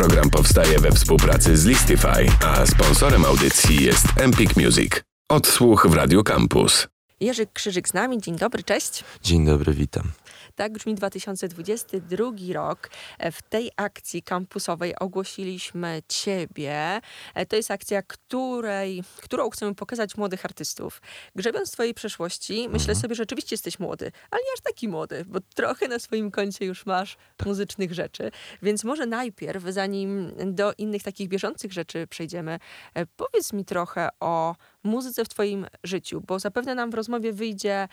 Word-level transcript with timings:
Program 0.00 0.30
powstaje 0.30 0.78
we 0.78 0.90
współpracy 0.92 1.56
z 1.56 1.64
Listify, 1.64 2.26
a 2.44 2.66
sponsorem 2.66 3.24
audycji 3.24 3.84
jest 3.84 4.06
Empik 4.16 4.56
Music. 4.56 4.92
Odsłuch 5.28 5.86
w 5.90 5.94
Radio 5.94 6.22
Campus. 6.22 6.88
Jerzy 7.20 7.46
Krzyżyk 7.46 7.88
z 7.88 7.94
nami. 7.94 8.20
Dzień 8.20 8.36
dobry, 8.36 8.62
cześć. 8.62 9.04
Dzień 9.22 9.46
dobry, 9.46 9.74
witam. 9.74 10.02
Tak 10.60 10.72
brzmi 10.72 10.94
2022 10.94 12.24
rok. 12.54 12.90
W 13.32 13.42
tej 13.42 13.70
akcji 13.76 14.22
kampusowej 14.22 14.98
ogłosiliśmy 14.98 16.02
Ciebie. 16.08 17.00
To 17.48 17.56
jest 17.56 17.70
akcja, 17.70 18.02
której, 18.02 19.02
którą 19.16 19.50
chcemy 19.50 19.74
pokazać 19.74 20.16
młodych 20.16 20.44
artystów. 20.44 21.02
Grzebiąc 21.34 21.70
Twojej 21.70 21.94
przeszłości, 21.94 22.54
myślę 22.68 22.92
Mhm. 22.92 22.98
sobie, 22.98 23.14
że 23.14 23.22
rzeczywiście 23.22 23.54
jesteś 23.54 23.78
młody, 23.78 24.12
ale 24.30 24.42
nie 24.42 24.52
aż 24.54 24.60
taki 24.60 24.88
młody, 24.88 25.24
bo 25.28 25.38
trochę 25.54 25.88
na 25.88 25.98
swoim 25.98 26.30
koncie 26.30 26.64
już 26.64 26.86
masz 26.86 27.16
muzycznych 27.46 27.94
rzeczy. 27.94 28.30
Więc 28.62 28.84
może 28.84 29.06
najpierw, 29.06 29.64
zanim 29.64 30.32
do 30.46 30.72
innych 30.78 31.02
takich 31.02 31.28
bieżących 31.28 31.72
rzeczy 31.72 32.06
przejdziemy, 32.06 32.58
e, 32.94 33.06
powiedz 33.06 33.52
mi 33.52 33.64
trochę 33.64 34.08
o 34.20 34.54
muzyce 34.84 35.24
w 35.24 35.28
Twoim 35.28 35.66
życiu, 35.84 36.22
bo 36.26 36.38
zapewne 36.38 36.74
nam 36.74 36.90
w 36.90 36.94
rozmowie 36.94 37.32
wyjdzie 37.32 37.88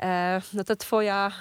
e, 0.00 0.42
no 0.54 0.64
ta 0.64 0.76
Twoja 0.76 1.32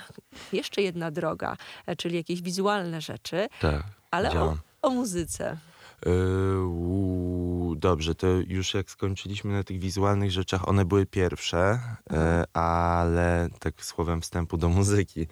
jeszcze 0.53 0.81
jedna 0.81 1.11
droga, 1.11 1.57
e, 1.85 1.95
czyli 1.95 2.15
jakieś 2.15 2.41
wizualne 2.41 3.01
rzeczy, 3.01 3.47
Tak. 3.61 3.83
ale 4.11 4.41
o, 4.41 4.57
o 4.81 4.89
muzyce. 4.89 5.57
Yy, 6.05 6.65
u, 6.65 7.75
dobrze, 7.77 8.15
to 8.15 8.27
już 8.27 8.73
jak 8.73 8.91
skończyliśmy 8.91 9.53
na 9.53 9.63
tych 9.63 9.79
wizualnych 9.79 10.31
rzeczach, 10.31 10.67
one 10.69 10.85
były 10.85 11.05
pierwsze, 11.05 11.79
e, 12.11 12.43
ale 12.53 13.49
tak 13.59 13.85
słowem 13.85 14.21
wstępu 14.21 14.57
do 14.57 14.69
muzyki. 14.69 15.27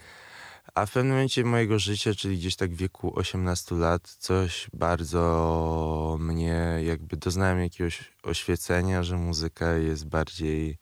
A 0.80 0.86
w 0.86 0.92
pewnym 0.92 1.12
momencie 1.12 1.44
mojego 1.44 1.80
życia, 1.80 2.16
czyli 2.16 2.38
gdzieś 2.38 2.56
tak 2.56 2.74
w 2.74 2.78
wieku 2.78 3.20
18 3.20 3.76
lat, 3.76 4.16
coś 4.20 4.68
bardzo 4.74 6.18
mnie, 6.20 6.80
jakby 6.84 7.18
doznałem 7.18 7.60
jakiegoś 7.60 8.14
oświecenia, 8.24 9.04
że 9.04 9.18
muzyka 9.18 9.74
jest 9.74 10.08
bardziej 10.08 10.78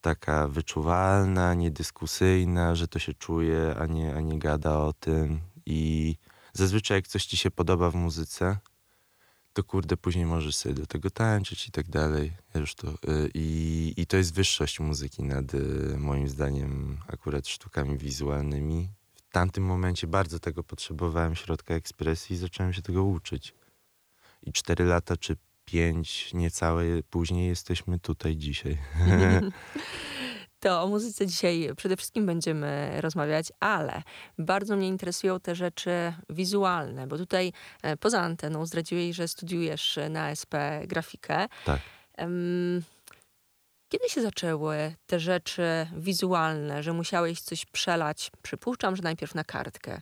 taka 0.00 0.48
wyczuwalna, 0.48 1.54
niedyskusyjna, 1.54 2.74
że 2.74 2.88
to 2.88 2.98
się 2.98 3.14
czuje, 3.14 3.74
a 3.78 3.86
nie, 3.86 4.14
a 4.14 4.20
nie 4.20 4.38
gada 4.38 4.78
o 4.78 4.92
tym. 4.92 5.40
I 5.66 6.16
zazwyczaj 6.52 6.98
jak 6.98 7.08
coś 7.08 7.26
ci 7.26 7.36
się 7.36 7.50
podoba 7.50 7.90
w 7.90 7.94
muzyce, 7.94 8.56
to 9.52 9.64
kurde, 9.64 9.96
później 9.96 10.26
możesz 10.26 10.56
sobie 10.56 10.74
do 10.74 10.86
tego 10.86 11.10
tańczyć 11.10 11.68
i 11.68 11.70
tak 11.70 11.88
dalej. 11.88 12.32
Ja 12.54 12.60
już 12.60 12.74
to, 12.74 12.88
y, 12.88 12.94
i, 13.34 13.94
I 13.96 14.06
to 14.06 14.16
jest 14.16 14.34
wyższość 14.34 14.80
muzyki 14.80 15.22
nad 15.22 15.54
y, 15.54 15.94
moim 15.98 16.28
zdaniem 16.28 16.98
akurat 17.08 17.48
sztukami 17.48 17.98
wizualnymi. 17.98 18.88
W 19.34 19.36
tamtym 19.36 19.64
momencie 19.64 20.06
bardzo 20.06 20.38
tego 20.38 20.64
potrzebowałem, 20.64 21.34
środka 21.34 21.74
ekspresji 21.74 22.36
i 22.36 22.38
zacząłem 22.38 22.72
się 22.72 22.82
tego 22.82 23.04
uczyć. 23.04 23.54
I 24.42 24.52
cztery 24.52 24.84
lata 24.84 25.16
czy 25.16 25.36
pięć 25.64 26.34
niecałe 26.34 26.84
później 27.10 27.48
jesteśmy 27.48 27.98
tutaj 27.98 28.36
dzisiaj. 28.36 28.78
To 30.60 30.82
o 30.82 30.86
muzyce 30.86 31.26
dzisiaj 31.26 31.70
przede 31.76 31.96
wszystkim 31.96 32.26
będziemy 32.26 33.00
rozmawiać, 33.00 33.52
ale 33.60 34.02
bardzo 34.38 34.76
mnie 34.76 34.88
interesują 34.88 35.40
te 35.40 35.54
rzeczy 35.54 35.90
wizualne, 36.30 37.06
bo 37.06 37.18
tutaj 37.18 37.52
e, 37.82 37.96
poza 37.96 38.20
anteną 38.20 38.66
zdradziłeś, 38.66 39.16
że 39.16 39.28
studiujesz 39.28 39.98
na 40.10 40.30
SP 40.40 40.54
grafikę. 40.86 41.46
Tak. 41.64 41.80
Kiedy 43.94 44.08
się 44.08 44.22
zaczęły 44.22 44.94
te 45.06 45.20
rzeczy 45.20 45.86
wizualne, 45.96 46.82
że 46.82 46.92
musiałeś 46.92 47.40
coś 47.40 47.66
przelać? 47.66 48.30
Przypuszczam, 48.42 48.96
że 48.96 49.02
najpierw 49.02 49.34
na 49.34 49.44
kartkę. 49.44 50.00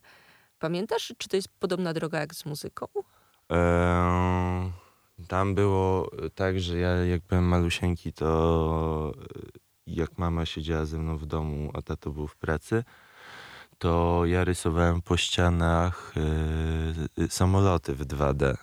Pamiętasz, 0.59 1.13
czy 1.19 1.29
to 1.29 1.37
jest 1.37 1.49
podobna 1.49 1.93
droga 1.93 2.21
jak 2.21 2.35
z 2.35 2.47
muzyką? 2.47 2.87
Eee, 3.51 4.73
tam 5.29 5.55
było 5.55 6.11
tak, 6.35 6.61
że 6.61 6.79
ja 6.79 7.05
jak 7.05 7.23
byłem 7.23 7.45
malusieńki, 7.45 8.13
to 8.13 9.13
e, 9.17 9.41
jak 9.87 10.19
mama 10.19 10.47
siedziała 10.47 10.85
ze 10.85 10.99
mną 10.99 11.19
w 11.19 11.27
domu, 11.27 11.71
a 11.75 11.83
tato 11.83 12.11
był 12.11 12.27
w 12.27 12.37
pracy, 12.37 12.85
to 13.79 14.23
ja 14.27 14.45
rysowałem 14.45 15.03
po 15.03 15.17
ścianach 15.17 16.15
e, 17.19 17.29
samoloty 17.29 17.95
w 17.95 18.07
2D. 18.07 18.57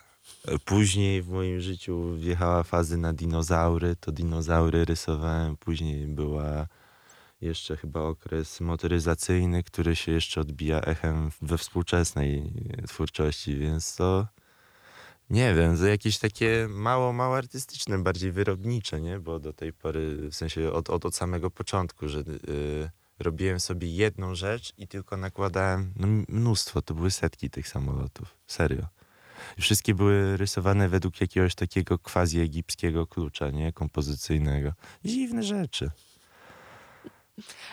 Później 0.66 1.22
w 1.22 1.30
moim 1.30 1.62
życiu 1.62 2.16
wjechała 2.16 2.64
fazy 2.64 2.98
na 2.98 3.14
dinozaury, 3.14 3.96
to 3.96 4.12
dinozaury 4.12 4.86
rysowałem. 4.86 5.58
Później 5.58 6.08
była 6.08 6.68
jeszcze 7.42 7.78
chyba 7.78 8.02
okres 8.02 8.62
motoryzacyjny, 8.62 9.64
który 9.64 9.96
się 9.96 10.12
jeszcze 10.12 10.42
odbija 10.42 10.82
echem 10.82 11.32
we 11.42 11.58
współczesnej 11.58 12.54
twórczości, 12.88 13.58
więc 13.58 13.96
to 13.96 14.28
nie 15.30 15.56
wiem, 15.56 15.78
to 15.78 15.86
jakieś 15.86 16.18
takie 16.18 16.68
mało, 16.70 17.14
mało 17.14 17.38
artystyczne, 17.38 17.98
bardziej 18.04 18.32
wyrobnicze, 18.32 19.02
nie? 19.02 19.20
Bo 19.20 19.40
do 19.40 19.54
tej 19.54 19.74
pory, 19.74 20.30
w 20.30 20.36
sensie 20.36 20.72
od, 20.72 20.90
od, 20.90 21.06
od 21.06 21.16
samego 21.16 21.52
początku, 21.52 22.08
że 22.08 22.20
y, 22.20 22.90
robiłem 23.20 23.60
sobie 23.60 23.88
jedną 23.88 24.36
rzecz 24.36 24.74
i 24.78 24.88
tylko 24.88 25.18
nakładałem 25.18 25.94
no, 25.96 26.08
mnóstwo, 26.30 26.82
to 26.82 26.94
były 26.94 27.12
setki 27.12 27.50
tych 27.50 27.68
samolotów, 27.68 28.38
serio. 28.48 28.88
Wszystkie 29.60 29.96
były 29.96 30.38
rysowane 30.38 30.90
według 30.90 31.22
jakiegoś 31.22 31.56
takiego 31.56 32.00
quasi-egipskiego 32.00 33.08
klucza, 33.08 33.50
nie? 33.50 33.74
Kompozycyjnego. 33.74 34.72
Dziwne 35.06 35.44
rzeczy. 35.44 35.92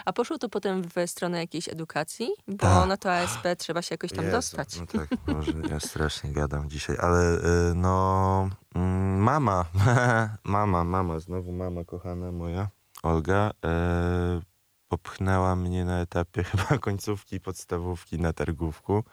A 0.05 0.13
poszło 0.13 0.39
to 0.39 0.49
potem 0.49 0.83
w 0.83 1.11
stronę 1.11 1.39
jakiejś 1.39 1.69
edukacji, 1.69 2.29
bo 2.49 2.57
Tak. 2.57 2.89
na 2.89 2.97
to 2.97 3.13
ASP 3.13 3.43
trzeba 3.59 3.83
się 3.83 3.95
jakoś 3.95 4.13
tam 4.13 4.25
Jezu, 4.25 4.37
dostać. 4.37 4.81
No 4.81 4.87
tak, 4.87 5.09
może 5.27 5.53
ja 5.71 5.81
strasznie 5.81 6.33
gadam 6.33 6.71
dzisiaj, 6.71 6.97
ale 7.01 7.37
y, 7.71 7.75
no 7.75 8.49
mm, 8.75 9.19
mama, 9.19 9.65
mama, 10.45 10.85
mama, 10.85 11.21
znowu 11.21 11.53
mama 11.53 11.85
kochana 11.85 12.33
moja, 12.33 12.69
Olga, 13.03 13.51
e, 13.65 14.41
popchnęła 14.89 15.57
mnie 15.57 15.85
na 15.85 16.01
etapie 16.01 16.45
chyba 16.51 16.79
końcówki 16.79 17.41
podstawówki 17.41 18.19
na 18.19 18.33
targówku, 18.33 19.05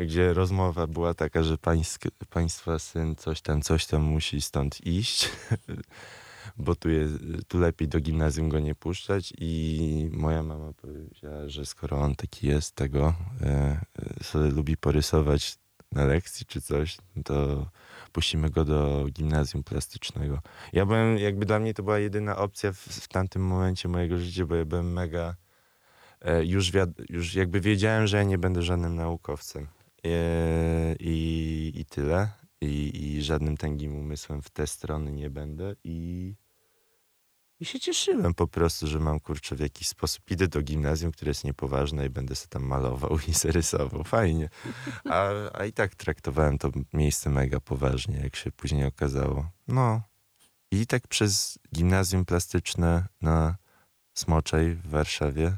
gdzie 0.00 0.34
rozmowa 0.34 0.86
była 0.86 1.14
taka, 1.14 1.42
że 1.42 1.58
pańsk, 1.58 2.04
państwa 2.30 2.78
syn 2.78 3.16
coś 3.16 3.40
tam, 3.40 3.62
coś 3.62 3.86
tam 3.86 4.02
musi 4.02 4.40
stąd 4.40 4.86
iść, 4.86 5.30
bo 6.56 6.74
tu, 6.74 6.90
jest, 6.90 7.14
tu 7.48 7.58
lepiej 7.58 7.88
do 7.88 8.00
gimnazjum 8.00 8.48
go 8.48 8.60
nie 8.60 8.74
puszczać 8.74 9.32
i 9.38 10.08
moja 10.12 10.42
mama 10.42 10.72
powiedziała, 10.72 11.48
że 11.48 11.66
skoro 11.66 12.00
on 12.00 12.14
taki 12.14 12.46
jest 12.46 12.74
tego, 12.74 13.14
e, 13.40 13.46
e, 13.48 14.24
sobie 14.24 14.50
lubi 14.50 14.76
porysować 14.76 15.58
na 15.92 16.04
lekcji 16.04 16.46
czy 16.46 16.60
coś, 16.60 16.98
to 17.24 17.66
puścimy 18.12 18.50
go 18.50 18.64
do 18.64 19.06
gimnazjum 19.12 19.62
plastycznego. 19.62 20.40
Ja 20.72 20.86
byłem, 20.86 21.18
jakby 21.18 21.46
dla 21.46 21.58
mnie 21.58 21.74
to 21.74 21.82
była 21.82 21.98
jedyna 21.98 22.36
opcja 22.36 22.72
w, 22.72 22.78
w 22.78 23.08
tamtym 23.08 23.42
momencie 23.42 23.88
mojego 23.88 24.18
życia, 24.18 24.46
bo 24.46 24.54
ja 24.54 24.64
byłem 24.64 24.92
mega, 24.92 25.34
e, 26.20 26.44
już, 26.44 26.72
już 27.08 27.34
jakby 27.34 27.60
wiedziałem, 27.60 28.06
że 28.06 28.16
ja 28.16 28.22
nie 28.22 28.38
będę 28.38 28.62
żadnym 28.62 28.94
naukowcem 28.94 29.66
i, 31.00 31.72
i 31.74 31.84
tyle. 31.84 32.28
I, 32.60 33.02
I 33.04 33.22
żadnym 33.22 33.56
tęgim 33.56 33.96
umysłem 33.96 34.42
w 34.42 34.50
te 34.50 34.66
strony 34.66 35.12
nie 35.12 35.30
będę 35.30 35.74
i 35.84 36.34
i 37.60 37.64
się 37.64 37.80
cieszyłem 37.80 38.34
po 38.34 38.46
prostu, 38.46 38.86
że 38.86 39.00
mam 39.00 39.20
kurczę 39.20 39.56
w 39.56 39.60
jakiś 39.60 39.88
sposób 39.88 40.30
idę 40.30 40.48
do 40.48 40.62
gimnazjum, 40.62 41.12
które 41.12 41.30
jest 41.30 41.44
niepoważne 41.44 42.06
i 42.06 42.10
będę 42.10 42.34
sobie 42.34 42.48
tam 42.48 42.62
malował 42.62 43.18
i 43.28 43.34
se 43.34 43.52
rysował. 43.52 44.04
Fajnie. 44.04 44.48
A, 45.10 45.30
a 45.52 45.64
i 45.64 45.72
tak 45.72 45.94
traktowałem 45.94 46.58
to 46.58 46.70
miejsce 46.92 47.30
mega 47.30 47.60
poważnie, 47.60 48.16
jak 48.16 48.36
się 48.36 48.50
później 48.50 48.86
okazało. 48.86 49.50
No. 49.68 50.02
I 50.70 50.86
tak 50.86 51.08
przez 51.08 51.58
gimnazjum 51.74 52.24
plastyczne 52.24 53.06
na 53.20 53.56
Smoczej 54.14 54.74
w 54.74 54.86
Warszawie 54.86 55.56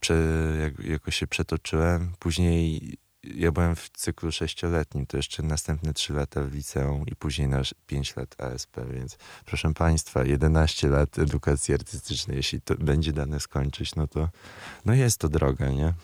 prze, 0.00 0.14
jak, 0.60 0.78
jako 0.78 1.10
się 1.10 1.26
przetoczyłem. 1.26 2.12
Później 2.18 2.80
ja 3.22 3.52
byłem 3.52 3.76
w 3.76 3.90
cyklu 3.90 4.32
sześcioletnim, 4.32 5.06
to 5.06 5.16
jeszcze 5.16 5.42
następne 5.42 5.94
trzy 5.94 6.12
lata 6.12 6.42
w 6.42 6.54
liceum 6.54 7.06
i 7.06 7.16
później 7.16 7.48
na 7.48 7.58
sz- 7.60 7.80
pięć 7.86 8.16
lat 8.16 8.40
ASP, 8.40 8.76
więc 8.90 9.18
proszę 9.44 9.74
Państwa, 9.74 10.24
11 10.24 10.88
lat 10.88 11.18
edukacji 11.18 11.74
artystycznej, 11.74 12.36
jeśli 12.36 12.60
to 12.60 12.74
będzie 12.74 13.12
dane 13.12 13.40
skończyć, 13.40 13.94
no 13.94 14.06
to 14.06 14.28
no 14.84 14.94
jest 14.94 15.18
to 15.18 15.28
droga, 15.28 15.70
nie? 15.70 15.94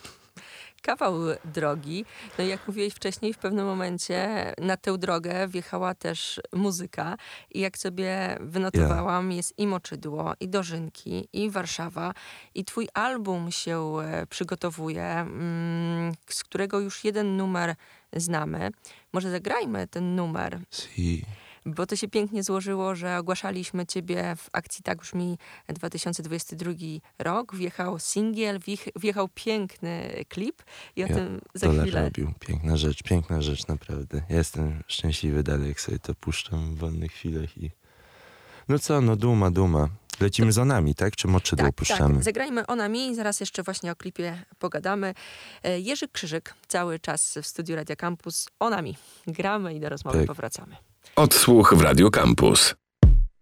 Kawał 0.87 1.15
drogi. 1.45 2.05
No 2.39 2.45
i 2.45 2.49
jak 2.49 2.69
mówiłeś 2.69 2.95
wcześniej, 2.95 3.33
w 3.35 3.39
pewnym 3.39 3.67
momencie 3.67 4.53
na 4.59 4.77
tę 4.77 4.99
drogę 4.99 5.49
wjechała 5.49 5.95
też 5.95 6.41
muzyka. 6.53 7.17
I 7.51 7.61
jak 7.61 7.79
sobie 7.79 8.39
wynotowałam, 8.41 9.33
jest 9.33 9.59
i 9.59 9.67
Moczydło, 9.67 10.35
i 10.41 10.49
Dożynki, 10.49 11.29
i 11.33 11.51
Warszawa. 11.51 12.15
I 12.55 12.65
twój 12.65 12.89
album 12.95 13.53
się 13.53 13.97
e, 14.03 14.27
przygotowuje, 14.27 15.05
mm, 15.05 16.15
z 16.29 16.45
którego 16.45 16.81
już 16.81 17.05
jeden 17.05 17.37
numer 17.37 17.75
znamy. 18.13 18.71
Może 19.13 19.31
zagrajmy 19.31 19.87
ten 19.89 20.17
numer. 20.17 20.61
Si. 20.71 21.25
Bo 21.67 21.87
to 21.87 21.97
się 21.97 22.09
pięknie 22.09 22.43
złożyło, 22.43 22.95
że 22.95 23.19
ogłaszaliśmy 23.19 23.87
ciebie 23.87 24.37
w 24.37 24.49
akcji 24.53 24.83
Tak 24.85 24.99
brzmi 24.99 25.39
2022 25.69 26.73
rok. 27.19 27.55
Wjechał 27.55 27.99
singiel, 27.99 28.59
wjech- 28.59 28.89
wjechał 28.97 29.29
piękny 29.29 30.25
klip 30.29 30.63
i 30.97 31.05
o 31.05 31.07
Ja 31.07 31.15
tym 31.15 31.41
za 31.55 31.67
Dolar 31.67 31.87
chwilę. 31.87 32.05
robił. 32.05 32.33
Piękna 32.41 32.77
rzecz, 32.77 33.03
piękna 33.03 33.43
rzecz, 33.43 33.67
naprawdę. 33.67 34.23
Ja 34.29 34.37
jestem 34.37 34.83
szczęśliwy 34.89 35.43
dalej, 35.43 35.69
jak 35.69 35.81
sobie 35.81 35.99
to 35.99 36.15
puszczam 36.15 36.75
w 36.75 36.79
wolnych 36.79 37.13
chwilach 37.13 37.59
i... 37.59 37.71
No 38.69 38.79
co, 38.79 39.01
no 39.01 39.17
duma, 39.17 39.51
duma. 39.51 39.89
Lecimy 40.21 40.53
za 40.53 40.65
nami, 40.65 40.95
tak? 40.95 41.17
Czy 41.17 41.29
moczydło 41.29 41.67
Tak, 41.67 41.75
puszczamy? 41.75 42.15
tak. 42.15 42.25
Zagrajmy 42.25 42.67
Onami 42.67 43.07
i 43.09 43.15
zaraz 43.15 43.41
jeszcze 43.41 43.63
właśnie 43.63 43.93
o 43.93 43.97
klipie 43.97 44.43
pogadamy. 44.59 45.15
E, 45.63 45.81
Jerzy 45.81 46.09
Krzyżyk 46.09 46.55
cały 46.69 46.99
czas 46.99 47.39
w 47.43 47.47
studiu 47.47 47.77
Radia 47.77 47.97
Campus. 47.97 48.49
Onami. 48.61 48.97
Gramy 49.27 49.75
i 49.75 49.81
do 49.81 49.89
rozmowy 49.89 50.19
Tak. 50.19 50.27
powracamy. 50.27 50.77
Odsłuch 51.17 51.75
w 51.75 51.81
Radio 51.81 52.11
Campus. 52.11 52.75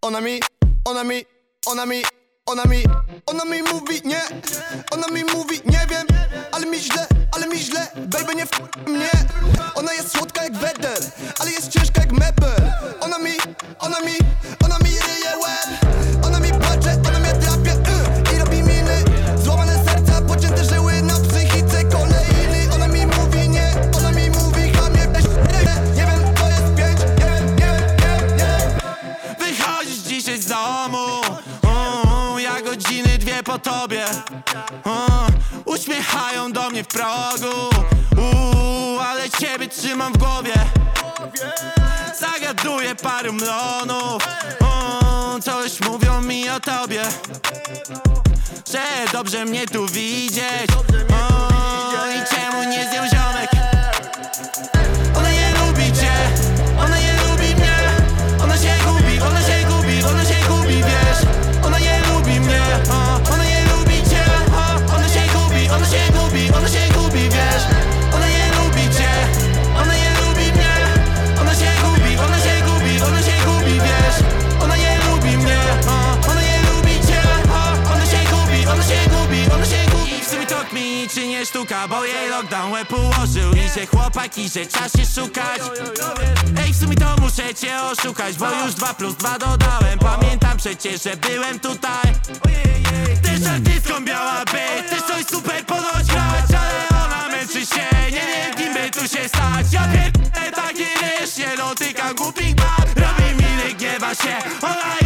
Ona 0.03 0.21
mi, 0.21 0.41
ona 0.85 1.05
mi, 1.05 1.25
ona 1.67 1.87
mi, 1.87 2.03
ona 2.47 2.65
mi, 2.65 2.83
ona 3.27 3.45
mi 3.45 3.63
mówi 3.63 4.01
nie, 4.05 4.21
ona 4.93 5.09
mi 5.09 5.25
mówi 5.25 5.61
nie 5.67 5.81
wiem, 5.91 6.07
ale 6.53 6.67
mi 6.67 6.79
źle, 6.79 7.07
ale 7.33 7.47
mi 7.47 7.59
źle, 7.59 7.87
baby 7.97 8.35
nie 8.35 8.47
w 8.47 8.87
mnie. 8.87 9.11
Ona 9.75 9.93
jest 9.93 10.17
słodka 10.17 10.45
jak 10.45 10.53
wedel, 10.57 10.99
ale 11.41 11.51
jest 11.51 11.69
ciężka 11.69 12.01
jak 12.01 12.13
mebel. 12.13 12.73
Ona 13.01 13.19
mi, 13.19 13.33
ona 13.79 14.01
mi, 14.01 14.13
ona 14.65 14.79
mi 14.79 14.91
ryje 14.91 15.37
łeb, 15.43 15.84
po 33.55 33.59
tobie. 33.59 34.05
Mm, 34.85 35.41
Uśmiechają 35.65 36.53
do 36.53 36.71
mnie 36.71 36.85
w 36.85 36.87
progu. 36.87 37.71
Uuu, 38.17 38.99
Ale 39.01 39.31
ciebie 39.31 39.69
trzymam 39.69 40.13
w 40.13 40.17
głowie. 40.19 40.53
Zagaduję 42.21 42.95
parę 42.95 43.33
mlonów. 43.33 44.23
Mm, 44.61 45.43
Coś 45.43 45.81
mówią 45.81 46.21
mi 46.21 46.51
o 46.51 46.61
tobie. 46.61 47.03
Że 48.73 48.83
dobrze 49.13 49.45
mnie 49.45 49.67
tu 49.67 49.87
widzieć. 49.87 50.71
Mm, 50.93 52.23
I 52.23 52.35
czemu 52.35 52.65
nie 52.65 52.89
zjął 52.91 53.05
ziomek? 53.07 53.51
Ona 55.19 55.31
nie 55.31 55.51
lubi 55.59 55.93
cię. 56.01 56.13
Ona 56.85 56.99
nie 56.99 57.13
lubi 57.13 57.55
mnie. 57.55 57.77
Ona 58.43 58.57
się 58.57 58.75
gubi, 58.87 59.21
ona 59.21 59.41
się 59.43 59.67
gubi, 59.69 60.05
ona 60.05 60.25
się 60.25 60.37
gubi, 60.49 60.77
wiesz 60.77 61.34
to 80.71 80.75
mi 80.75 81.29
nie 81.29 81.47
sztuka 81.47 81.89
Bo 81.89 82.05
jej 82.05 82.29
lockdown 82.29 82.73
łeb 82.73 82.93
ułożył 82.93 83.53
I 83.53 83.79
że 83.79 83.87
chłopaki, 83.87 84.49
że 84.49 84.67
czas 84.67 84.93
się 84.93 85.21
szukać. 85.21 85.61
Ej, 86.65 86.73
w 86.73 86.77
sumie 86.77 86.97
to 86.97 87.17
muszę 87.21 87.55
cię 87.55 87.83
oszukać 87.83 88.37
Bo 88.37 88.47
już 88.65 88.75
dwa 88.75 88.95
plus 88.95 89.15
dwa 89.15 89.39
dodałem. 89.39 89.99
Pamiętam 89.99 90.57
przecież, 90.59 91.03
że 91.03 91.17
byłem 91.17 91.61
tutaj. 91.61 92.13
Też 93.23 93.47
artystką 93.47 94.01
miała 94.01 94.45
być 94.45 94.91
Też 94.91 95.03
coś 95.03 95.27
super 95.27 95.67
ponoć 95.67 96.07
grać 96.07 96.51
Ale 96.61 97.05
ona 97.05 97.29
męczy 97.29 97.67
się. 97.67 97.87
Nie 98.11 98.27
wiem, 98.27 98.57
kim 98.57 98.75
by 98.75 98.91
tu 98.91 99.01
się 99.01 99.29
stać. 99.29 99.73
Ja 99.73 99.89
pierdolę 99.93 100.53
takie 100.53 100.85
ryż 100.85 101.37
Nie 101.37 101.57
dotykam 101.57 102.15
głupich 102.15 102.55
bab 102.55 102.87
Robi 102.97 103.31
miny, 103.31 103.75
gniewa 103.75 104.15
się 104.15 104.37
Ona 104.63 105.04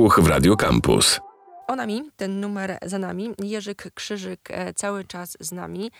Odsłuch 0.00 0.20
w 0.20 0.26
Radio 0.26 0.56
Campus. 0.56 1.20
Onami, 1.66 2.10
ten 2.16 2.40
numer 2.40 2.78
za 2.82 2.98
nami. 2.98 3.34
Jerzyk 3.38 3.94
Krzyżyk 3.94 4.50
e, 4.50 4.74
cały 4.74 5.04
czas 5.04 5.36
z 5.40 5.52
nami. 5.52 5.90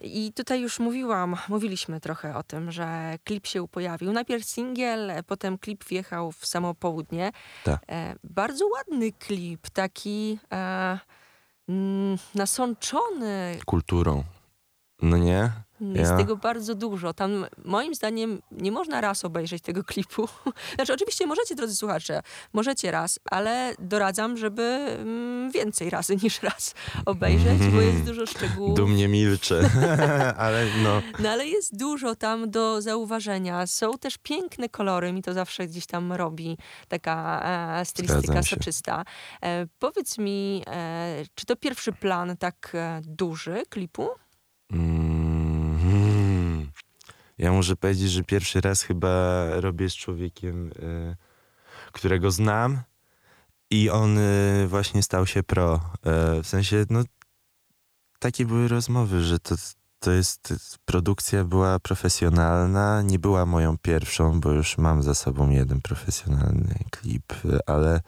I 0.00 0.32
tutaj 0.32 0.60
już 0.60 0.78
mówiłam, 0.78 1.36
mówiliśmy 1.48 2.00
trochę 2.00 2.36
o 2.36 2.42
tym, 2.42 2.72
że 2.72 3.18
klip 3.24 3.46
się 3.46 3.68
pojawił. 3.68 4.12
Najpierw 4.12 4.44
singiel, 4.44 5.12
potem 5.26 5.58
klip 5.58 5.84
wjechał 5.84 6.32
w 6.32 6.46
samo 6.46 6.74
południe. 6.74 7.32
Tak. 7.64 7.80
E, 7.88 8.14
bardzo 8.24 8.66
ładny 8.66 9.12
klip, 9.12 9.70
taki 9.70 10.38
e, 10.52 10.98
mm, 11.68 12.18
nasączony. 12.34 13.58
Kulturą. 13.66 14.24
No 15.02 15.16
nie? 15.16 15.50
Jest 15.80 16.10
Ja? 16.10 16.16
tego 16.16 16.36
bardzo 16.36 16.74
dużo. 16.74 17.14
Tam 17.14 17.46
moim 17.64 17.94
zdaniem 17.94 18.42
nie 18.50 18.72
można 18.72 19.00
raz 19.00 19.24
obejrzeć 19.24 19.62
tego 19.62 19.84
klipu. 19.92 20.28
Znaczy 20.74 20.92
oczywiście 20.94 21.26
możecie, 21.26 21.54
drodzy 21.54 21.76
słuchacze, 21.76 22.20
możecie 22.52 22.90
raz, 22.90 23.18
ale 23.30 23.74
doradzam, 23.78 24.36
żeby 24.36 24.62
mm, 24.62 25.50
więcej 25.50 25.90
razy 25.90 26.16
niż 26.22 26.42
raz 26.42 26.74
obejrzeć, 27.06 27.62
bo 27.74 27.80
jest 27.80 28.04
dużo 28.04 28.26
szczegółów. 28.36 28.76
Dumnie 28.76 29.08
milczę. 29.08 29.70
Ale 30.38 30.66
no, 30.82 31.02
No 31.18 31.30
ale 31.30 31.46
jest 31.46 31.78
dużo 31.78 32.14
tam 32.14 32.50
do 32.50 32.82
zauważenia. 32.82 33.66
Są 33.66 33.92
też 33.92 34.18
piękne 34.18 34.68
kolory, 34.68 35.12
mi 35.12 35.22
to 35.22 35.32
zawsze 35.32 35.66
gdzieś 35.66 35.86
tam 35.86 36.12
robi 36.12 36.58
taka 36.88 37.42
e, 37.80 37.84
stylistyka 37.84 38.42
soczysta. 38.42 39.04
E, 39.42 39.66
powiedz 39.78 40.18
mi, 40.18 40.62
e, 40.66 41.22
czy 41.34 41.46
to 41.46 41.56
pierwszy 41.56 41.92
plan 41.92 42.36
tak 42.36 42.72
e, 42.74 43.00
duży 43.04 43.62
klipu? 43.70 44.08
Mm, 44.72 45.03
ja 47.38 47.52
muszę 47.52 47.76
powiedzieć, 47.76 48.10
że 48.10 48.24
pierwszy 48.24 48.60
raz 48.60 48.82
chyba 48.82 49.44
robię 49.60 49.90
z 49.90 49.94
człowiekiem, 49.94 50.68
y, 50.68 51.16
którego 51.92 52.30
znam 52.30 52.82
i 53.70 53.90
on 53.90 54.18
y, 54.18 54.66
właśnie 54.68 55.02
stał 55.02 55.26
się 55.26 55.42
pro. 55.42 55.74
Y, 56.36 56.42
w 56.42 56.46
sensie, 56.46 56.84
no, 56.90 57.02
takie 58.18 58.46
były 58.46 58.68
rozmowy, 58.68 59.22
że 59.22 59.38
to, 59.38 59.54
to 59.98 60.10
jest, 60.10 60.54
produkcja 60.84 61.44
była 61.44 61.78
profesjonalna, 61.78 63.02
nie 63.02 63.18
była 63.18 63.46
moją 63.46 63.78
pierwszą, 63.78 64.40
bo 64.40 64.52
już 64.52 64.78
mam 64.78 65.02
za 65.02 65.14
sobą 65.14 65.50
jeden 65.50 65.80
profesjonalny 65.80 66.74
klip, 66.90 67.32
ale 67.66 68.00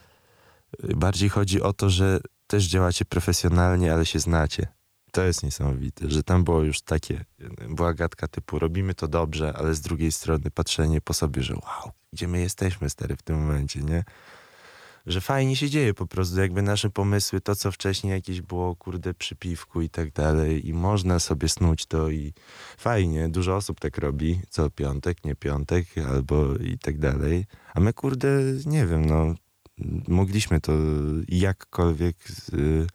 bardziej 0.95 1.29
chodzi 1.29 1.63
o 1.63 1.73
to, 1.73 1.91
że 1.91 2.21
też 2.47 2.65
działacie 2.65 3.05
profesjonalnie, 3.05 3.93
ale 3.93 4.07
się 4.07 4.19
znacie. 4.19 4.76
To 5.17 5.25
jest 5.25 5.43
niesamowite, 5.43 6.11
że 6.11 6.23
tam 6.23 6.45
było 6.45 6.63
już 6.63 6.81
takie, 6.81 7.25
była 7.69 7.95
gadka 7.95 8.29
typu 8.29 8.59
robimy 8.59 8.95
to 8.95 9.09
dobrze, 9.09 9.53
ale 9.57 9.75
z 9.75 9.81
drugiej 9.81 10.13
strony 10.13 10.51
patrzenie 10.51 11.01
po 11.01 11.15
sobie, 11.15 11.43
że 11.43 11.55
wow, 11.55 11.93
gdzie 12.13 12.29
my 12.29 12.41
jesteśmy 12.41 12.91
stary 12.91 13.17
w 13.17 13.23
tym 13.23 13.41
momencie, 13.41 13.81
nie? 13.81 14.05
że 15.07 15.21
fajnie 15.21 15.57
się 15.57 15.71
dzieje 15.71 15.95
po 15.95 16.07
prostu, 16.07 16.41
jakby 16.41 16.63
nasze 16.63 16.91
pomysły, 16.91 17.41
to 17.41 17.57
co 17.57 17.73
wcześniej 17.73 18.13
jakieś 18.13 18.41
było, 18.41 18.77
kurde, 18.77 19.15
przy 19.15 19.37
piwku 19.37 19.81
i 19.81 19.91
tak 19.91 20.13
dalej 20.13 20.69
i 20.69 20.75
można 20.75 21.19
sobie 21.19 21.49
snuć 21.49 21.87
to 21.87 22.11
i 22.11 22.33
fajnie, 22.79 23.29
dużo 23.29 23.57
osób 23.57 23.81
tak 23.81 23.99
robi, 23.99 24.41
co 24.49 24.71
piątek, 24.71 25.25
nie 25.25 25.35
piątek, 25.35 25.87
albo 26.13 26.57
i 26.57 26.79
tak 26.79 26.99
dalej, 26.99 27.47
a 27.75 27.81
my, 27.81 27.93
kurde, 27.93 28.29
nie 28.67 28.87
wiem, 28.87 29.07
no, 29.07 29.35
mogliśmy 30.09 30.61
to 30.61 30.73
jakkolwiek 31.29 32.17
y, 32.53 32.87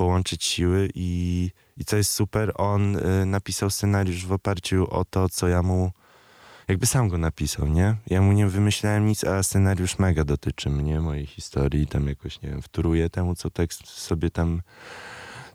połączyć 0.00 0.44
siły 0.44 0.88
i, 0.94 1.50
i 1.76 1.84
co 1.84 1.96
jest 1.96 2.10
super, 2.10 2.52
on 2.54 2.96
y, 2.96 3.26
napisał 3.26 3.70
scenariusz 3.70 4.26
w 4.26 4.32
oparciu 4.32 4.90
o 4.90 5.04
to, 5.04 5.28
co 5.28 5.48
ja 5.48 5.62
mu 5.62 5.90
jakby 6.68 6.86
sam 6.86 7.08
go 7.08 7.18
napisał, 7.18 7.66
nie? 7.66 7.96
Ja 8.06 8.22
mu 8.22 8.32
nie 8.32 8.46
wymyślałem 8.46 9.06
nic, 9.06 9.24
a 9.24 9.42
scenariusz 9.42 9.98
mega 9.98 10.24
dotyczy 10.24 10.70
mnie, 10.70 11.00
mojej 11.00 11.26
historii, 11.26 11.86
tam 11.86 12.06
jakoś, 12.06 12.42
nie 12.42 12.48
wiem, 12.48 12.62
wtóruję 12.62 13.10
temu, 13.10 13.34
co 13.34 13.50
tekst 13.50 13.86
sobie 13.86 14.30
tam 14.30 14.62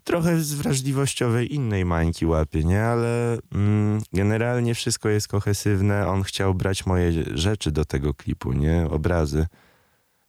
trochę 0.04 0.40
z 0.40 0.54
wrażliwościowej 0.54 1.54
innej 1.54 1.84
mańki 1.84 2.26
łapie, 2.26 2.64
nie? 2.64 2.82
Ale 2.82 3.38
mm, 3.54 4.02
generalnie 4.12 4.74
wszystko 4.74 5.08
jest 5.08 5.28
kohesywne, 5.28 6.08
on 6.08 6.22
chciał 6.22 6.54
brać 6.54 6.86
moje 6.86 7.12
rzeczy 7.38 7.72
do 7.72 7.84
tego 7.84 8.14
klipu, 8.14 8.52
nie? 8.52 8.86
Obrazy. 8.90 9.46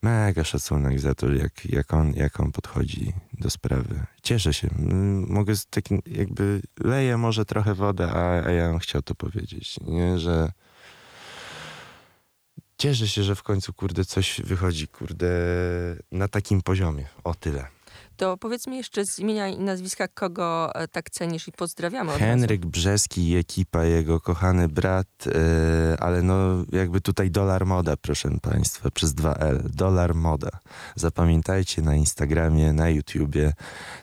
Mega 0.07 0.43
szacunek 0.43 0.99
za 0.99 1.15
to, 1.15 1.33
jak, 1.33 1.65
jak, 1.65 1.93
on, 1.93 2.13
jak 2.13 2.39
on 2.39 2.51
podchodzi 2.51 3.13
do 3.33 3.49
sprawy. 3.49 4.05
Cieszę 4.23 4.53
się. 4.53 4.69
Mogę 5.27 5.55
z 5.55 5.65
takim, 5.65 6.01
jakby 6.05 6.61
leję 6.79 7.17
może 7.17 7.45
trochę 7.45 7.73
wodę, 7.73 8.11
a, 8.11 8.47
a 8.47 8.51
ja 8.51 8.69
bym 8.69 8.79
chciał 8.79 9.01
to 9.01 9.15
powiedzieć, 9.15 9.79
nie? 9.81 10.19
Że 10.19 10.51
cieszę 12.77 13.07
się, 13.07 13.23
że 13.23 13.35
w 13.35 13.43
końcu, 13.43 13.73
kurde, 13.73 14.05
coś 14.05 14.41
wychodzi, 14.41 14.87
kurde, 14.87 15.27
na 16.11 16.27
takim 16.27 16.61
poziomie. 16.61 17.07
O 17.23 17.33
tyle. 17.35 17.76
To 18.17 18.37
powiedz 18.37 18.67
mi 18.67 18.77
jeszcze 18.77 19.05
z 19.05 19.19
imienia 19.19 19.47
i 19.47 19.59
nazwiska, 19.59 20.07
kogo 20.07 20.75
e, 20.75 20.87
tak 20.87 21.09
cenisz 21.09 21.47
i 21.47 21.51
pozdrawiamy. 21.51 22.11
Henryk 22.11 22.65
Brzeski 22.65 23.29
i 23.29 23.37
ekipa, 23.37 23.83
jego 23.83 24.19
kochany 24.19 24.67
brat, 24.67 25.07
e, 25.27 25.97
ale 25.99 26.21
no 26.21 26.65
jakby 26.71 27.01
tutaj 27.01 27.31
dolar 27.31 27.65
moda, 27.65 27.97
proszę 27.97 28.29
państwa, 28.41 28.91
przez 28.91 29.15
2L. 29.15 29.69
Dolar 29.69 30.15
moda. 30.15 30.49
Zapamiętajcie 30.95 31.81
na 31.81 31.95
Instagramie, 31.95 32.73
na 32.73 32.89
YouTubie. 32.89 33.53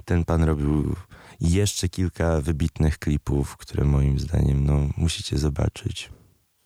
Ten 0.04 0.25
pan 0.25 0.44
robił 0.44 0.97
jeszcze 1.40 1.88
kilka 1.88 2.40
wybitnych 2.40 2.99
klipów, 2.99 3.56
które 3.56 3.85
moim 3.85 4.18
zdaniem 4.18 4.66
no, 4.66 4.88
musicie 4.97 5.38
zobaczyć. 5.38 6.11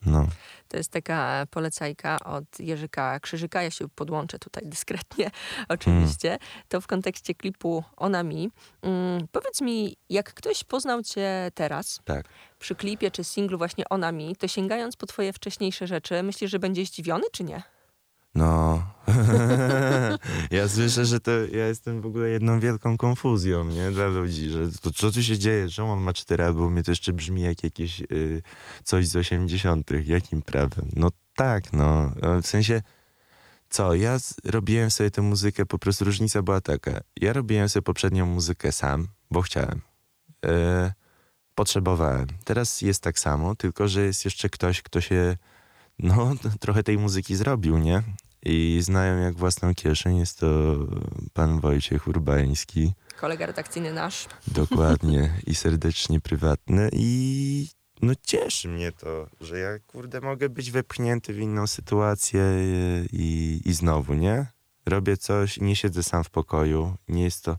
No. 0.07 0.27
To 0.69 0.77
jest 0.77 0.91
taka 0.93 1.47
polecajka 1.51 2.19
od 2.25 2.61
Jerzyka 2.61 3.21
Krzyżyka. 3.21 3.63
Ja 3.63 3.71
się 3.71 3.89
podłączę 3.89 4.39
tutaj 4.39 4.63
dyskretnie, 4.67 5.31
oczywiście. 5.69 6.39
To 6.69 6.81
w 6.81 6.87
kontekście 6.87 7.35
klipu 7.35 7.85
Ona 7.97 8.23
Mi. 8.23 8.51
Mm, 8.83 9.29
powiedz 9.33 9.61
mi, 9.61 9.97
jak 10.11 10.35
ktoś 10.35 10.65
poznał 10.65 11.03
cię 11.03 11.51
teraz, 11.55 12.01
Tak. 12.05 12.29
przy 12.59 12.75
klipie 12.75 13.11
czy 13.11 13.25
singlu 13.25 13.59
właśnie 13.59 13.89
Ona 13.89 14.13
Mi, 14.13 14.37
to 14.37 14.49
sięgając 14.49 14.97
po 14.97 15.07
twoje 15.07 15.33
wcześniejsze 15.33 15.87
rzeczy, 15.87 16.23
myślisz, 16.23 16.51
że 16.51 16.59
będzie 16.59 16.85
zdziwiony 16.87 17.25
czy 17.33 17.45
nie? 17.45 17.63
No. 18.35 18.83
ja 20.51 20.69
słyszę, 20.69 21.07
że 21.07 21.21
to 21.21 21.31
ja 21.31 21.67
jestem 21.67 22.01
w 22.01 22.07
ogóle 22.07 22.29
jedną 22.29 22.61
wielką 22.61 22.97
konfuzją, 22.97 23.65
nie? 23.65 23.91
Dla 23.91 24.07
ludzi, 24.07 24.51
że 24.51 24.73
to, 24.83 24.91
co 24.91 25.13
tu 25.13 25.23
się 25.23 25.39
dzieje, 25.39 25.69
że 25.69 25.85
on 25.85 26.01
ma 26.01 26.13
cztery 26.13 26.45
albumy, 26.45 26.83
to 26.83 26.91
jeszcze 26.91 27.13
brzmi 27.13 27.43
jak 27.43 27.65
jakieś 27.65 28.01
y, 28.01 28.43
coś 28.85 29.09
z 29.09 29.17
80. 29.17 29.91
Jakim 30.05 30.43
prawem? 30.43 30.89
No 30.97 31.11
tak, 31.35 31.73
no. 31.73 32.13
W 32.43 32.47
sensie, 32.47 32.83
co? 33.71 33.95
Ja 33.95 34.19
z, 34.19 34.35
robiłem 34.45 34.91
sobie 34.91 35.11
tę 35.11 35.23
muzykę, 35.23 35.67
po 35.67 35.79
prostu 35.79 36.05
różnica 36.05 36.43
była 36.43 36.61
taka. 36.61 37.01
Ja 37.17 37.33
robiłem 37.33 37.69
sobie 37.69 37.83
poprzednią 37.83 38.27
muzykę 38.27 38.73
sam, 38.73 39.09
bo 39.31 39.43
chciałem. 39.43 39.81
Y, 40.47 40.93
potrzebowałem. 41.55 42.27
Teraz 42.45 42.83
jest 42.83 43.03
tak 43.03 43.19
samo, 43.19 43.55
tylko 43.55 43.89
że 43.89 44.05
jest 44.05 44.25
jeszcze 44.25 44.49
ktoś, 44.49 44.83
kto 44.83 45.01
się 45.01 45.37
no, 45.99 46.33
trochę 46.61 46.83
tej 46.83 46.99
muzyki 46.99 47.37
zrobił, 47.37 47.79
nie? 47.79 48.03
I 48.43 48.79
znają 48.83 49.19
jak 49.19 49.37
własną 49.37 49.75
kieszeń. 49.75 50.17
Jest 50.17 50.39
to 50.39 50.77
pan 51.33 51.61
Wojciech 51.61 52.09
Urbański, 52.09 52.93
Kolega 53.21 53.47
redakcyjny 53.47 53.93
nasz. 53.93 54.27
dokładnie, 54.47 55.35
i 55.47 55.55
serdecznie 55.55 56.21
prywatny. 56.21 56.89
I 56.93 57.69
no 58.03 58.13
cieszy 58.23 58.69
mnie 58.69 58.93
to, 58.93 59.27
że 59.41 59.59
ja, 59.59 59.79
kurde, 59.79 60.21
mogę 60.21 60.49
być 60.49 60.71
wepchnięty 60.71 61.33
w 61.33 61.39
inną 61.39 61.67
sytuację 61.67 62.43
i, 63.13 63.61
i 63.65 63.73
znowu, 63.73 64.15
nie? 64.15 64.47
Robię 64.87 65.17
coś 65.17 65.59
i 65.59 65.65
nie 65.65 65.77
siedzę 65.77 66.03
sam 66.03 66.25
w 66.25 66.31
pokoju. 66.31 66.97
Nie 67.09 67.25
jest 67.25 67.45
to... 67.45 67.57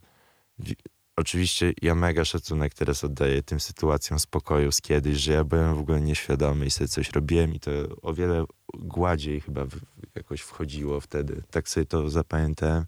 Oczywiście 1.19 1.73
ja 1.81 1.95
mega 1.95 2.25
szacunek 2.25 2.73
teraz 2.73 3.03
oddaję 3.03 3.43
tym 3.43 3.59
sytuacjom 3.59 4.19
spokoju 4.19 4.71
z 4.71 4.81
kiedyś, 4.81 5.17
że 5.17 5.33
ja 5.33 5.43
byłem 5.43 5.75
w 5.75 5.79
ogóle 5.79 6.01
nieświadomy 6.01 6.65
i 6.65 6.71
sobie 6.71 6.87
coś 6.87 7.11
robiłem 7.11 7.53
i 7.53 7.59
to 7.59 7.71
o 8.01 8.13
wiele 8.13 8.45
gładziej 8.73 9.41
chyba 9.41 9.65
w, 9.65 9.71
jakoś 10.15 10.41
wchodziło 10.41 10.99
wtedy. 10.99 11.43
Tak 11.51 11.69
sobie 11.69 11.85
to 11.85 12.09
zapamiętałem 12.09 12.85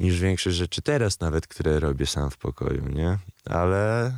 niż 0.00 0.20
większość 0.20 0.56
rzeczy 0.56 0.82
teraz 0.82 1.20
nawet, 1.20 1.46
które 1.46 1.80
robię 1.80 2.06
sam 2.06 2.30
w 2.30 2.38
pokoju, 2.38 2.88
nie? 2.88 3.18
Ale 3.44 4.12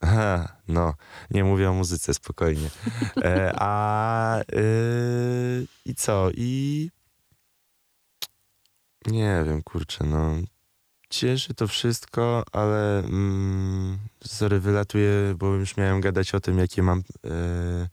aha, 0.00 0.56
no, 0.68 0.94
nie 1.30 1.44
mówię 1.44 1.70
o 1.70 1.74
muzyce 1.74 2.14
spokojnie. 2.14 2.70
E, 3.22 3.52
a 3.56 4.40
y, 4.40 5.66
i 5.84 5.94
co? 5.94 6.30
I 6.34 6.90
nie 9.06 9.42
wiem, 9.46 9.62
kurczę, 9.62 10.04
no 10.04 10.34
cieszy 11.10 11.54
to 11.54 11.68
wszystko, 11.68 12.44
ale 12.52 12.98
mm, 12.98 13.98
sorry, 14.24 14.60
wylatuję, 14.60 15.34
bo 15.38 15.54
już 15.54 15.76
miałem 15.76 16.00
gadać 16.00 16.34
o 16.34 16.40
tym, 16.40 16.58
jakie 16.58 16.82
mam 16.82 16.98
e, 16.98 17.88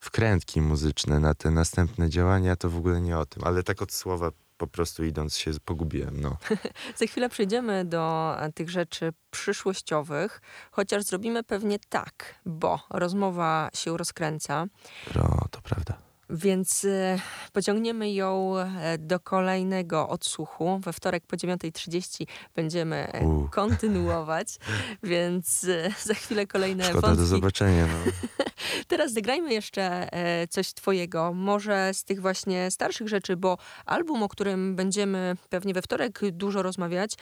wkrętki 0.00 0.60
muzyczne 0.60 1.20
na 1.20 1.34
te 1.34 1.50
następne 1.50 2.10
działania, 2.10 2.56
to 2.56 2.70
w 2.70 2.76
ogóle 2.76 3.00
nie 3.00 3.18
o 3.18 3.26
tym, 3.26 3.44
ale 3.44 3.62
tak 3.62 3.82
od 3.82 3.92
słowa 3.92 4.30
po 4.56 4.66
prostu 4.66 5.04
idąc 5.04 5.36
się 5.36 5.50
pogubiłem, 5.64 6.20
no. 6.20 6.36
Za 6.98 7.06
chwilę 7.06 7.28
przejdziemy 7.28 7.84
do 7.84 8.34
e, 8.38 8.52
tych 8.52 8.70
rzeczy 8.70 9.12
przyszłościowych, 9.30 10.40
chociaż 10.70 11.02
zrobimy 11.02 11.42
pewnie 11.42 11.78
tak, 11.88 12.40
bo 12.46 12.80
rozmowa 12.90 13.70
się 13.74 13.96
rozkręca. 13.96 14.66
No, 15.14 15.38
to 15.50 15.60
prawda. 15.60 16.13
Więc 16.34 16.84
e, 16.84 17.18
pociągniemy 17.52 18.12
ją 18.12 18.58
e, 18.58 18.98
do 18.98 19.20
kolejnego 19.20 20.08
odsłuchu. 20.08 20.80
We 20.84 20.92
wtorek 20.92 21.26
po 21.26 21.36
9.30 21.36 22.26
będziemy 22.54 23.12
e, 23.12 23.26
U. 23.26 23.48
kontynuować, 23.52 24.48
więc 25.02 25.64
e, 25.64 25.90
za 26.04 26.14
chwilę 26.14 26.46
kolejne 26.46 26.84
Szkoda, 26.84 27.00
do 27.00 27.06
wątki. 27.06 27.26
zobaczenia, 27.26 27.86
no. 27.86 28.12
Teraz 28.88 29.12
zagrajmy 29.12 29.52
jeszcze 29.52 30.08
coś 30.50 30.72
twojego, 30.72 31.32
może 31.34 31.94
z 31.94 32.04
tych 32.04 32.20
właśnie 32.20 32.70
starszych 32.70 33.08
rzeczy, 33.08 33.36
bo 33.36 33.58
album, 33.86 34.22
o 34.22 34.28
którym 34.28 34.76
będziemy 34.76 35.36
pewnie 35.50 35.74
we 35.74 35.82
wtorek 35.82 36.20
dużo 36.32 36.62
rozmawiać, 36.62 37.14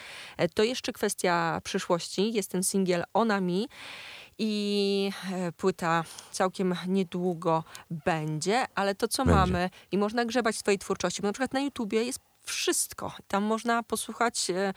to 0.55 0.63
jeszcze 0.63 0.93
kwestia 0.93 1.61
przyszłości. 1.65 2.33
Jest 2.33 2.51
ten 2.51 2.63
singiel 2.63 3.05
Ona 3.15 3.41
Mi 3.41 3.69
i 4.45 5.11
e, 5.33 5.53
płyta 5.53 6.05
całkiem 6.33 6.75
niedługo 6.89 7.65
będzie, 7.91 8.65
ale 8.75 8.95
to 8.95 9.09
co 9.09 9.25
Będzie. 9.25 9.41
mamy 9.41 9.71
i 9.93 9.99
można 9.99 10.25
grzebać 10.25 10.57
w 10.57 10.63
twojej 10.63 10.79
twórczości, 10.79 11.23
bo 11.23 11.29
na 11.29 11.33
przykład 11.33 11.53
na 11.53 11.61
YouTubie 11.61 12.05
jest 12.05 12.21
wszystko. 12.43 13.13
Tam 13.29 13.43
można 13.43 13.83
posłuchać 13.83 14.51
e, 14.51 14.73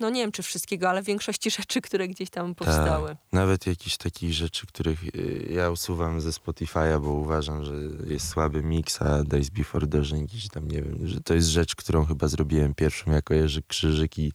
no 0.00 0.10
nie 0.10 0.20
wiem 0.20 0.32
czy 0.32 0.42
wszystkiego, 0.42 0.90
ale 0.90 1.02
większości 1.02 1.50
rzeczy, 1.58 1.80
które 1.80 2.08
gdzieś 2.08 2.30
tam 2.30 2.54
powstały. 2.54 3.08
Tak. 3.08 3.18
Nawet 3.32 3.66
jakichś 3.66 3.96
takich 3.96 4.32
rzeczy, 4.32 4.66
których 4.66 5.04
y, 5.04 5.48
ja 5.50 5.70
usuwam 5.70 6.20
ze 6.20 6.30
Spotify'a, 6.30 7.00
bo 7.00 7.10
uważam, 7.10 7.64
że 7.64 7.74
jest 8.06 8.28
słaby 8.28 8.62
mix, 8.62 9.02
a 9.02 9.24
Days 9.24 9.50
Before 9.50 9.86
Dawn 9.86 10.16
jakiś 10.16 10.48
tam, 10.48 10.68
nie 10.68 10.82
wiem, 10.82 11.06
że 11.06 11.20
to 11.20 11.34
jest 11.34 11.48
rzecz, 11.48 11.76
którą 11.76 12.04
chyba 12.04 12.28
zrobiłem 12.28 12.74
pierwszą 12.74 13.10
jako 13.10 13.34
Jerzy 13.34 13.62
Krzyżyk 13.62 14.18
i 14.18 14.32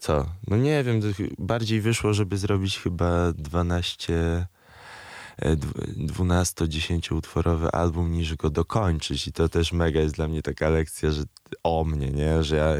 co? 0.00 0.26
No 0.46 0.56
nie 0.56 0.84
wiem, 0.84 1.00
bardziej 1.38 1.80
wyszło, 1.80 2.14
żeby 2.14 2.38
zrobić 2.38 2.78
chyba 2.78 3.32
12 3.32 4.46
e, 5.36 5.56
dw- 5.56 6.06
12-10 6.06 7.14
utworowy 7.14 7.70
album 7.70 8.12
niż 8.12 8.36
go 8.36 8.50
dokończyć 8.50 9.26
i 9.26 9.32
to 9.32 9.48
też 9.48 9.72
mega 9.72 10.00
jest 10.00 10.14
dla 10.14 10.28
mnie 10.28 10.42
taka 10.42 10.68
lekcja, 10.68 11.10
że 11.10 11.22
o 11.62 11.84
mnie, 11.84 12.10
nie? 12.10 12.44
Że 12.44 12.56
ja, 12.56 12.74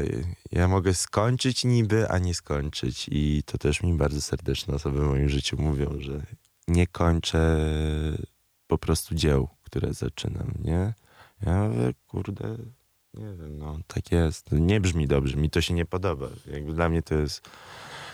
ja 0.51 0.67
mogę 0.67 0.93
skończyć 0.93 1.65
niby, 1.65 2.09
a 2.09 2.17
nie 2.17 2.35
skończyć 2.35 3.09
i 3.11 3.43
to 3.45 3.57
też 3.57 3.83
mi 3.83 3.93
bardzo 3.93 4.21
serdeczne 4.21 4.73
osoby 4.73 4.99
w 4.99 5.07
moim 5.07 5.29
życiu 5.29 5.61
mówią, 5.61 5.97
że 5.99 6.25
nie 6.67 6.87
kończę 6.87 7.57
po 8.67 8.77
prostu 8.77 9.15
dzieł, 9.15 9.47
które 9.63 9.93
zaczynam, 9.93 10.53
nie? 10.59 10.93
Ja 11.45 11.63
mówię, 11.63 11.93
kurde, 12.07 12.57
nie 13.13 13.35
wiem, 13.35 13.57
no 13.57 13.77
tak 13.87 14.11
jest. 14.11 14.51
Nie 14.51 14.81
brzmi 14.81 15.07
dobrze, 15.07 15.37
mi 15.37 15.49
to 15.49 15.61
się 15.61 15.73
nie 15.73 15.85
podoba. 15.85 16.27
Jakby 16.51 16.73
dla 16.73 16.89
mnie 16.89 17.03
to 17.03 17.15
jest, 17.15 17.49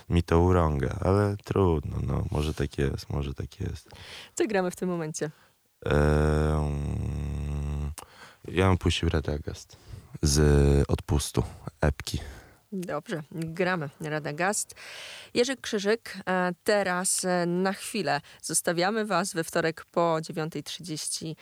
mi 0.10 0.24
to 0.24 0.40
urąga, 0.40 0.98
ale 1.02 1.36
trudno, 1.44 1.98
no 2.08 2.26
może 2.32 2.54
tak 2.54 2.78
jest, 2.78 3.10
może 3.10 3.34
tak 3.34 3.60
jest. 3.60 3.90
Co 4.36 4.48
gramy 4.48 4.72
w 4.72 4.76
tym 4.76 4.90
momencie? 4.90 5.32
Ehm, 5.86 7.92
ja 8.48 8.68
bym 8.68 8.78
puścił 8.78 9.10
Radagast. 9.10 9.78
z 10.22 10.84
odpustu, 10.88 11.44
epki. 11.82 12.20
Dobrze, 12.72 13.24
gramy 13.32 13.90
Radagast. 14.02 14.76
Jerzy 15.34 15.58
Krzyżyk, 15.58 16.18
e, 16.30 16.52
teraz 16.64 17.26
e, 17.26 17.46
na 17.46 17.74
chwilę 17.74 18.22
zostawiamy 18.42 19.06
Was 19.06 19.34
we 19.34 19.44
wtorek 19.44 19.86
po 19.86 20.18
9.30. 20.22 21.36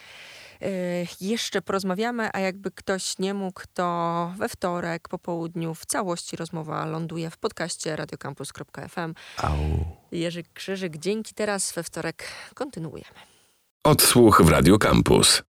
E, 0.61 0.67
jeszcze 1.21 1.61
porozmawiamy, 1.61 2.29
a 2.33 2.39
jakby 2.39 2.71
ktoś 2.71 3.19
nie 3.19 3.33
mógł, 3.33 3.61
to 3.73 4.33
we 4.37 4.49
wtorek 4.49 5.09
po 5.09 5.19
południu 5.19 5.75
w 5.75 5.85
całości 5.85 6.35
rozmowa 6.35 6.85
ląduje 6.85 7.29
w 7.29 7.37
podcaście 7.37 7.95
radiocampus.fm. 7.95 9.13
Jerzy 10.11 10.43
Krzyżyk, 10.53 10.97
dzięki 10.97 11.33
teraz 11.33 11.73
we 11.73 11.83
wtorek 11.83 12.23
kontynuujemy. 12.53 13.19
Odsłuch 13.83 14.41
w 14.41 14.49
Radio 14.49 14.77
Campus. 14.77 15.43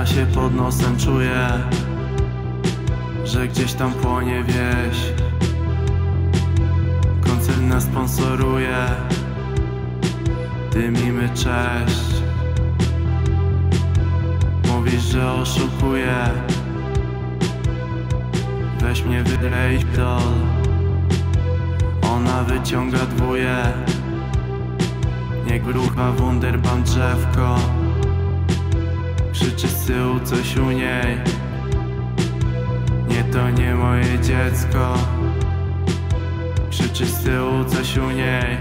Trasie 0.00 0.26
pod 0.26 0.54
nosem 0.54 0.96
czuję, 0.96 1.48
że 3.24 3.48
gdzieś 3.48 3.72
tam 3.72 3.92
płonie 3.92 4.44
wieś. 4.44 5.12
Koncern 7.26 7.68
nas 7.68 7.84
sponsoruje, 7.84 8.76
dymimy 10.72 11.28
cześć. 11.28 12.22
Mówisz, 14.68 15.02
że 15.02 15.32
oszukuję, 15.32 16.16
weź 18.80 19.04
mnie 19.04 19.22
wylej 19.22 19.78
dol. 19.96 20.32
Ona 22.02 22.42
wyciąga 22.42 22.98
dwóje, 22.98 23.56
niech 25.46 25.66
rucha 25.66 26.12
wunderbaum 26.12 26.82
drzewko. 26.82 27.79
Krzyczy 29.40 29.68
coś 30.24 30.56
u 30.56 30.70
niej. 30.70 31.18
Nie 33.08 33.24
to 33.24 33.50
nie 33.50 33.74
moje 33.74 34.18
dziecko. 34.22 34.94
Krzyczy 36.70 37.06
coś 37.64 37.96
u 37.96 38.10
niej. 38.10 38.58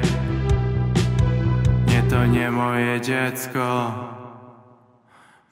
Nie 1.88 2.04
to 2.10 2.26
nie 2.26 2.52
moje 2.52 3.02
dziecko. 3.02 3.92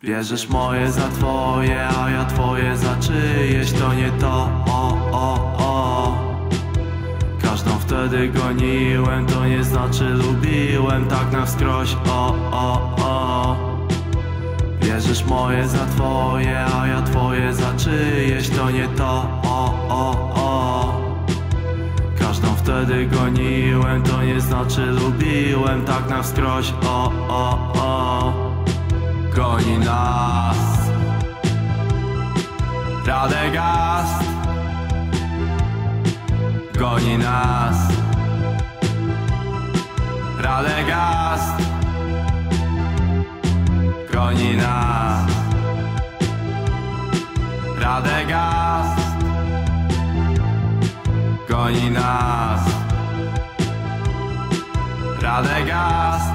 Bierzesz 0.04 0.50
moje 0.50 0.92
za 0.92 1.10
twoje, 1.10 1.88
a 1.88 2.10
ja 2.10 2.26
twoje 2.26 2.78
za 2.78 2.96
czyjeś 2.96 3.72
To 3.74 3.94
nie 3.94 4.12
to, 4.12 4.50
o, 4.68 4.98
o, 5.12 5.56
o. 5.58 6.18
Każdą 7.42 7.72
wtedy 7.72 8.28
goniłem, 8.28 9.26
to 9.26 9.46
nie 9.46 9.64
znaczy 9.64 10.04
lubiłem 10.10 11.08
Tak 11.08 11.32
na 11.32 11.46
wskroś, 11.46 11.98
o, 12.10 12.36
o, 12.52 12.96
o 12.98 13.67
Bierzesz 14.98 15.26
moje 15.26 15.68
za 15.68 15.86
twoje, 15.86 16.66
a 16.66 16.88
ja 16.88 17.02
twoje 17.02 17.54
za 17.54 17.74
czyjeś 17.74 18.50
To 18.50 18.72
nie 18.72 18.88
to, 18.88 19.42
o, 19.44 19.74
o, 19.90 20.12
o. 20.36 21.02
Każdą 22.20 22.48
wtedy 22.56 23.06
goniłem, 23.06 24.04
to 24.04 24.24
nie 24.24 24.42
znaczy 24.42 24.86
lubiłem 24.86 25.86
Tak 25.86 26.10
na 26.10 26.24
wskroś, 26.24 26.74
o, 26.86 27.12
o, 27.28 27.74
o. 27.74 28.34
Goni 29.36 29.78
nas. 29.78 30.58
Radegast 33.06 34.24
Goni 36.80 37.18
nas. 37.18 37.78
Radegast 40.40 41.77
goni 44.28 44.56
Radegast 47.80 49.00
Goni 51.48 51.90
nas 51.92 52.62
Radegast 55.22 56.34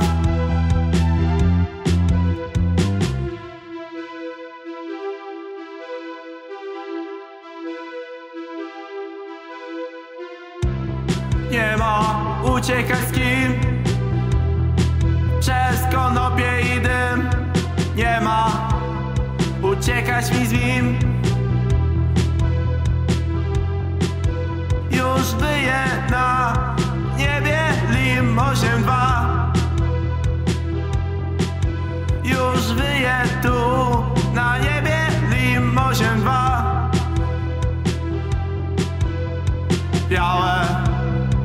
Nie 11.50 11.76
ma 11.76 11.95
uciekać 12.45 12.99
z 13.09 13.13
kim 13.13 13.31
uciekać 19.82 20.30
mi 20.30 20.47
z 20.47 20.52
nim. 20.52 20.99
Już 24.90 25.34
wyje 25.34 25.84
na 26.10 26.52
niebie 27.16 27.60
lim 27.90 28.36
8-2 28.36 28.92
Już 32.25 32.73
wyje 32.73 33.23
tu 33.42 33.58
na 34.34 34.58
niebie 34.58 34.99
lim 35.30 35.75
8-2 35.75 36.30
Białe 40.08 40.66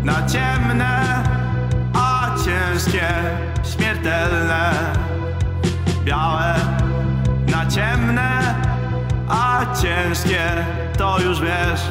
na 0.04 0.28
ciemne, 0.28 1.23
a 1.93 2.30
ciężkie, 2.45 3.08
śmiertelne 3.63 4.87
ciężkie 10.08 10.65
to 10.98 11.20
już 11.22 11.41
wiesz. 11.41 11.82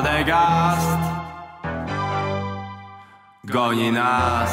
Radegast 0.00 0.98
Goni 3.44 3.90
nas. 3.90 4.52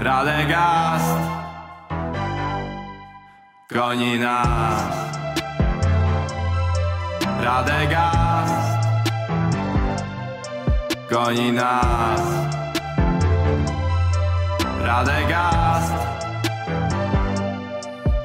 Radegast 0.00 1.18
Goni 3.68 4.18
nas. 4.18 4.80
Radegast 7.44 8.56
Goni 11.10 11.52
nas. 11.52 12.22
Radegast 14.80 15.92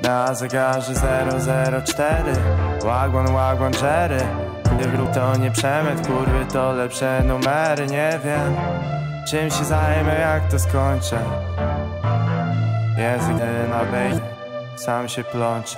Na 0.04 0.34
zegarze 0.34 0.94
004 0.94 2.38
Wagwan, 2.82 3.28
wagwan, 3.28 3.74
Jerry 3.74 4.43
Wróg 4.82 5.14
to 5.14 5.38
nie 5.38 5.52
przemyt, 5.52 6.08
kurwy 6.08 6.46
to 6.54 6.72
lepsze 6.72 7.24
numery 7.28 7.88
Nie 7.88 8.20
wiem, 8.26 8.56
czym 9.30 9.50
się 9.50 9.66
zajmę, 9.66 10.20
jak 10.20 10.52
to 10.52 10.60
skończę 10.60 11.20
Język 12.98 13.38
na 13.70 13.86
bej, 13.86 14.12
sam 14.76 15.10
się 15.10 15.24
plącze. 15.24 15.78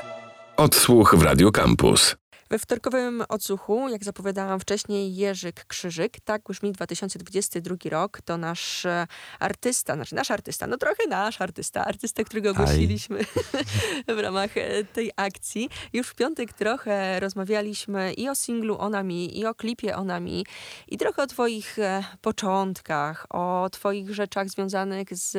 Odsłuch 0.57 1.15
w 1.15 1.21
Radio 1.23 1.51
Campus. 1.51 2.15
We 2.49 2.59
wtorkowym 2.59 3.23
odsłuchu, 3.29 3.89
jak 3.89 4.03
zapowiadałam 4.03 4.59
wcześniej, 4.59 5.15
Jerzyk 5.15 5.65
Krzyżyk. 5.65 6.19
Tak 6.19 6.41
brzmi 6.49 6.71
2022 6.71 7.75
rok. 7.89 8.21
To 8.21 8.37
nasz 8.37 8.85
e, 8.85 9.07
artysta, 9.39 9.95
znaczy 9.95 10.15
nasz 10.15 10.31
artysta, 10.31 10.67
no 10.67 10.77
trochę 10.77 11.07
nasz 11.09 11.41
artysta, 11.41 11.85
artysta, 11.85 12.23
którego 12.23 12.49
Aj. 12.49 12.55
gościliśmy 12.55 13.19
w 14.17 14.19
ramach 14.19 14.57
e, 14.57 14.83
tej 14.83 15.11
akcji. 15.15 15.69
Już 15.93 16.07
w 16.07 16.15
piątek 16.15 16.53
trochę 16.53 17.19
rozmawialiśmy 17.19 18.13
i 18.13 18.29
o 18.29 18.35
singlu 18.35 18.77
Onami, 18.79 19.39
i 19.39 19.45
o 19.45 19.55
klipie 19.55 19.95
Onami, 19.95 20.45
i 20.87 20.97
trochę 20.97 21.23
o 21.23 21.27
twoich 21.27 21.79
e, 21.79 22.03
początkach, 22.21 23.25
o 23.29 23.69
twoich 23.71 24.13
rzeczach 24.13 24.49
związanych 24.49 25.07
z 25.11 25.37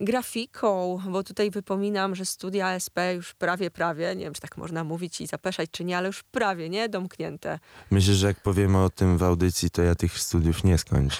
grafiką, 0.00 0.98
bo 1.08 1.24
tutaj 1.24 1.50
wypominam, 1.50 2.14
że 2.14 2.24
studia 2.24 2.74
SP 2.84 2.98
już 3.14 3.34
prawie, 3.34 3.70
prawie, 3.70 4.16
nie 4.16 4.24
wiem, 4.24 4.34
czy 4.34 4.40
tak 4.40 4.56
można 4.56 4.84
mówić 4.84 5.20
i 5.20 5.26
zapeszać, 5.26 5.70
czy 5.70 5.84
nie, 5.84 5.98
ale 5.98 6.06
już 6.06 6.22
prawie, 6.22 6.68
nie? 6.68 6.88
Domknięte. 6.88 7.58
Myślę, 7.90 8.14
że 8.14 8.26
jak 8.26 8.42
powiemy 8.42 8.78
o 8.78 8.90
tym 8.90 9.18
w 9.18 9.22
audycji, 9.22 9.70
to 9.70 9.82
ja 9.82 9.94
tych 9.94 10.18
studiów 10.18 10.64
nie 10.64 10.78
skończę. 10.78 11.18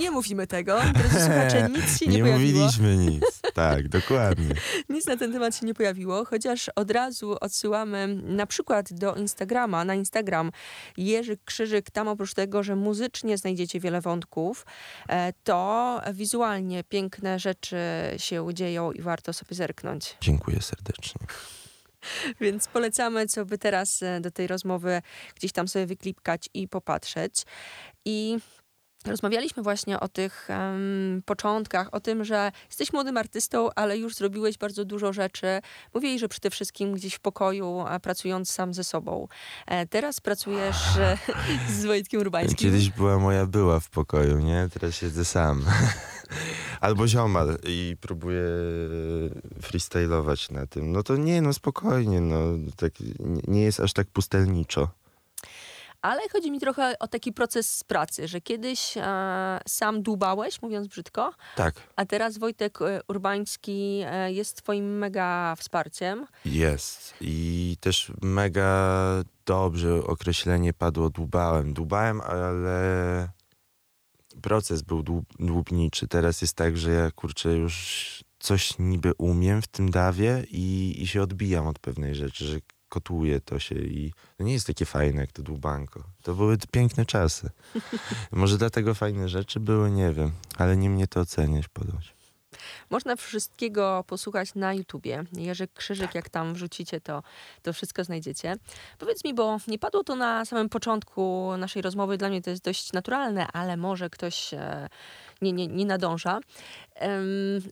Nie 0.00 0.10
mówimy 0.10 0.46
tego, 0.46 0.80
drodzy 0.94 1.20
słuchacze, 1.20 1.68
nic 1.70 1.98
się 1.98 2.06
nie, 2.06 2.16
nie 2.16 2.22
pojawiło. 2.22 2.60
mówiliśmy 2.60 2.96
nic. 2.96 3.40
Tak, 3.54 3.88
dokładnie. 3.88 4.54
Nic 4.88 5.06
na 5.06 5.16
ten 5.16 5.32
temat 5.32 5.56
się 5.56 5.66
nie 5.66 5.74
pojawiło, 5.74 6.24
chociaż 6.24 6.70
od 6.76 6.90
razu 6.90 7.36
odsyłamy 7.40 8.08
na 8.22 8.46
przykład 8.46 8.92
do 8.92 9.14
Instagrama, 9.14 9.84
na 9.84 9.94
Instagram 9.94 10.50
Jerzyk 10.96 11.40
Krzyżyk. 11.44 11.90
Tam 11.90 12.08
oprócz 12.08 12.34
tego, 12.34 12.62
że 12.62 12.76
muzycznie 12.76 13.38
znajdziecie 13.38 13.80
wiele 13.80 14.00
wątków, 14.00 14.66
e, 15.08 15.32
to 15.44 16.00
wizualnie 16.12 16.84
piękne 16.84 17.38
rzeczy 17.38 17.76
się 18.16 18.48
dzieją 18.52 18.92
i 18.92 19.02
warto 19.02 19.32
sobie 19.32 19.56
zerknąć. 19.56 20.16
Dziękuję 20.20 20.62
serdecznie. 20.62 21.26
Więc 22.40 22.68
polecamy, 22.68 23.26
co 23.26 23.44
by 23.44 23.58
teraz 23.58 24.02
e, 24.02 24.20
do 24.20 24.30
tej 24.30 24.46
rozmowy 24.46 25.02
gdzieś 25.34 25.52
tam 25.52 25.68
sobie 25.68 25.86
wyklipkać 25.86 26.48
i 26.54 26.68
popatrzeć. 26.68 27.42
I 28.04 28.38
rozmawialiśmy 29.06 29.62
właśnie 29.62 30.00
o 30.00 30.08
tych 30.08 30.50
em, 30.50 31.22
początkach, 31.26 31.88
o 31.92 32.00
tym, 32.00 32.24
że 32.24 32.52
jesteś 32.68 32.92
młodym 32.92 33.16
artystą, 33.16 33.68
ale 33.74 33.98
już 33.98 34.14
zrobiłeś 34.14 34.58
bardzo 34.58 34.84
dużo 34.84 35.12
rzeczy. 35.12 35.60
Mówiłeś, 35.94 36.20
że 36.20 36.28
przede 36.28 36.50
wszystkim 36.50 36.92
gdzieś 36.92 37.14
w 37.14 37.20
pokoju, 37.20 37.84
pracując 38.02 38.50
sam 38.50 38.74
ze 38.74 38.84
sobą. 38.84 39.28
E, 39.66 39.86
teraz 39.86 40.20
pracujesz 40.20 40.96
e, 40.98 41.18
z 41.80 41.84
Wojtkiem 41.84 42.20
Urbańskim. 42.20 42.56
Kiedyś 42.56 42.90
była 42.90 43.18
moja 43.18 43.46
była 43.46 43.80
w 43.80 43.90
pokoju, 43.90 44.38
nie? 44.38 44.68
Teraz 44.72 44.94
siedzę 44.94 45.24
sam. 45.24 45.64
Albo 46.80 47.08
ziomal 47.08 47.58
i 47.66 47.96
próbuję 48.00 48.42
freestylować 49.62 50.50
na 50.50 50.66
tym. 50.66 50.92
No 50.92 51.02
to 51.02 51.16
nie, 51.16 51.42
no 51.42 51.52
spokojnie, 51.52 52.20
no. 52.20 52.38
Tak, 52.76 52.92
nie 53.48 53.62
jest 53.62 53.80
aż 53.80 53.92
tak 53.92 54.06
pustelniczo. 54.06 54.88
Ale 56.02 56.20
chodzi 56.32 56.50
mi 56.50 56.60
trochę 56.60 56.98
o 56.98 57.08
taki 57.08 57.32
proces 57.32 57.84
pracy, 57.84 58.28
że 58.28 58.40
kiedyś 58.40 58.96
e, 58.96 59.02
sam 59.68 60.02
dłubałeś, 60.02 60.62
mówiąc 60.62 60.88
brzydko, 60.88 61.32
Tak, 61.56 61.74
A 61.96 62.04
teraz 62.06 62.38
Wojtek 62.38 62.82
e, 62.82 63.00
Urbański 63.08 64.02
e, 64.06 64.32
jest 64.32 64.56
twoim 64.62 64.98
mega 64.98 65.54
wsparciem. 65.58 66.26
jest. 66.44 67.14
I 67.20 67.76
też 67.80 68.12
mega 68.22 68.94
dobrze 69.46 70.04
określenie 70.04 70.72
padło 70.72 71.10
dłubałem. 71.10 71.74
Dłubałem, 71.74 72.20
ale 72.20 73.28
proces 74.42 74.82
był 74.82 75.02
dłub, 75.02 75.24
dłubniczy. 75.38 76.08
Teraz 76.08 76.40
jest 76.40 76.56
tak, 76.56 76.76
że 76.76 76.90
ja 76.90 77.10
kurczę 77.10 77.52
już 77.52 78.24
coś 78.38 78.78
niby 78.78 79.12
umiem 79.18 79.62
w 79.62 79.66
tym 79.68 79.90
dawie 79.90 80.44
i, 80.50 80.96
i 81.02 81.06
się 81.06 81.22
odbijam 81.22 81.66
od 81.66 81.78
pewnej 81.78 82.14
rzeczy, 82.14 82.44
że 82.44 82.56
kotuje 82.90 83.40
to 83.40 83.58
się 83.58 83.74
i 83.74 84.12
to 84.36 84.44
nie 84.44 84.52
jest 84.52 84.66
takie 84.66 84.86
fajne 84.86 85.20
jak 85.20 85.32
to 85.32 85.42
dłubanko. 85.42 86.04
To 86.22 86.34
były 86.34 86.58
piękne 86.70 87.06
czasy. 87.06 87.50
Może 88.32 88.58
dlatego 88.58 88.94
fajne 88.94 89.28
rzeczy 89.28 89.60
były, 89.60 89.90
nie 89.90 90.12
wiem, 90.12 90.32
ale 90.56 90.76
nie 90.76 90.90
mnie 90.90 91.06
to 91.06 91.20
oceniać 91.20 91.68
podać. 91.68 92.14
Można 92.90 93.16
wszystkiego 93.16 94.04
posłuchać 94.06 94.54
na 94.54 94.74
YouTubie. 94.74 95.24
Jerzyk 95.32 95.72
Krzyżyk, 95.72 96.14
jak 96.14 96.28
tam 96.28 96.54
wrzucicie, 96.54 97.00
to, 97.00 97.22
to 97.62 97.72
wszystko 97.72 98.04
znajdziecie. 98.04 98.54
Powiedz 98.98 99.24
mi, 99.24 99.34
bo 99.34 99.58
nie 99.66 99.78
padło 99.78 100.04
to 100.04 100.16
na 100.16 100.44
samym 100.44 100.68
początku 100.68 101.50
naszej 101.58 101.82
rozmowy, 101.82 102.18
dla 102.18 102.28
mnie 102.28 102.42
to 102.42 102.50
jest 102.50 102.64
dość 102.64 102.92
naturalne, 102.92 103.46
ale 103.52 103.76
może 103.76 104.10
ktoś 104.10 104.54
e, 104.54 104.88
nie, 105.42 105.52
nie, 105.52 105.66
nie 105.68 105.86
nadąża. 105.86 106.40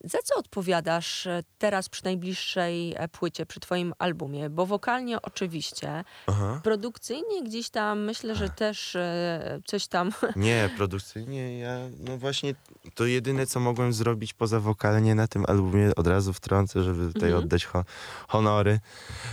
Za 0.05 0.19
co 0.25 0.37
odpowiadasz 0.37 1.27
e, 1.27 1.43
teraz 1.59 1.89
przy 1.89 2.05
najbliższej 2.05 2.95
e, 2.97 3.09
płycie, 3.09 3.47
przy 3.47 3.61
twoim 3.61 3.95
albumie? 3.99 4.51
Bo 4.51 4.67
wokalnie 4.67 5.23
oczywiście, 5.23 6.05
Aha. 6.27 6.61
produkcyjnie 6.65 7.43
gdzieś 7.43 7.71
tam 7.71 8.05
myślę, 8.05 8.35
że 8.35 8.49
też 8.49 8.97
coś 9.67 9.87
tam 9.87 10.13
Nie, 10.37 10.71
produkcyjnie 10.77 11.59
ja, 11.59 11.79
no 11.99 12.19
właśnie 12.19 12.55
to 12.95 13.07
jedyne, 13.07 13.47
co 13.47 13.61
mogłem 13.61 13.93
zrobić 13.93 14.35
poza 14.35 14.61
wokalnie 14.61 15.08
na 15.15 15.29
tym 15.29 15.45
albumie, 15.49 15.95
od 15.95 16.07
razu 16.07 16.33
wtrącę, 16.33 16.83
żeby 16.83 17.07
tutaj 17.13 17.29
Mhm. 17.29 17.45
oddać 17.45 17.65
ho 17.65 17.85
honory, 18.29 18.81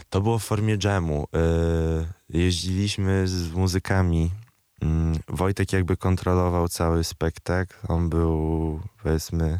to 0.09 0.21
było 0.21 0.39
w 0.39 0.43
formie 0.43 0.77
jamu. 0.83 1.27
Yy, 1.33 2.39
jeździliśmy 2.39 3.27
z 3.27 3.51
muzykami. 3.53 4.31
Mm, 4.81 5.19
Wojtek 5.27 5.73
jakby 5.73 5.97
kontrolował 5.97 6.67
cały 6.67 7.03
spektakl. 7.03 7.75
On 7.88 8.09
był, 8.09 8.79
powiedzmy, 9.03 9.57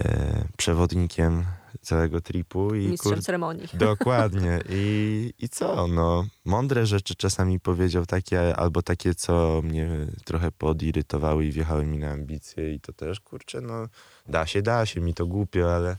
e, 0.00 0.44
przewodnikiem 0.56 1.44
całego 1.88 2.20
tripu 2.20 2.74
i 2.74 2.88
mistrzem 2.88 3.12
kur... 3.12 3.22
ceremonii. 3.22 3.68
Dokładnie. 3.78 4.60
I, 4.68 5.32
I 5.38 5.48
co? 5.48 5.86
No, 5.86 6.26
mądre 6.44 6.86
rzeczy 6.86 7.14
czasami 7.14 7.60
powiedział 7.60 8.06
takie, 8.06 8.56
albo 8.56 8.82
takie, 8.82 9.14
co 9.14 9.62
mnie 9.64 9.88
trochę 10.24 10.52
podirytowały 10.52 11.44
i 11.44 11.52
wjechały 11.52 11.86
mi 11.86 11.98
na 11.98 12.10
ambicje 12.10 12.74
i 12.74 12.80
to 12.80 12.92
też, 12.92 13.20
kurczę, 13.20 13.60
no 13.60 13.88
da 14.26 14.46
się, 14.46 14.62
da 14.62 14.86
się, 14.86 15.00
mi 15.00 15.14
to 15.14 15.26
głupio, 15.26 15.74
ale, 15.74 15.96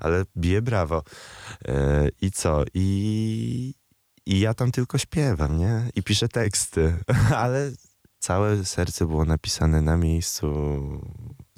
ale 0.00 0.24
bije 0.36 0.62
brawo. 0.62 1.02
E, 1.68 2.08
I 2.22 2.30
co? 2.30 2.64
I, 2.74 3.74
I 4.26 4.40
ja 4.40 4.54
tam 4.54 4.72
tylko 4.72 4.98
śpiewam, 4.98 5.58
nie? 5.58 5.90
I 5.94 6.02
piszę 6.02 6.28
teksty, 6.28 6.96
ale 7.36 7.72
całe 8.18 8.64
serce 8.64 9.06
było 9.06 9.24
napisane 9.24 9.82
na 9.82 9.96
miejscu. 9.96 10.46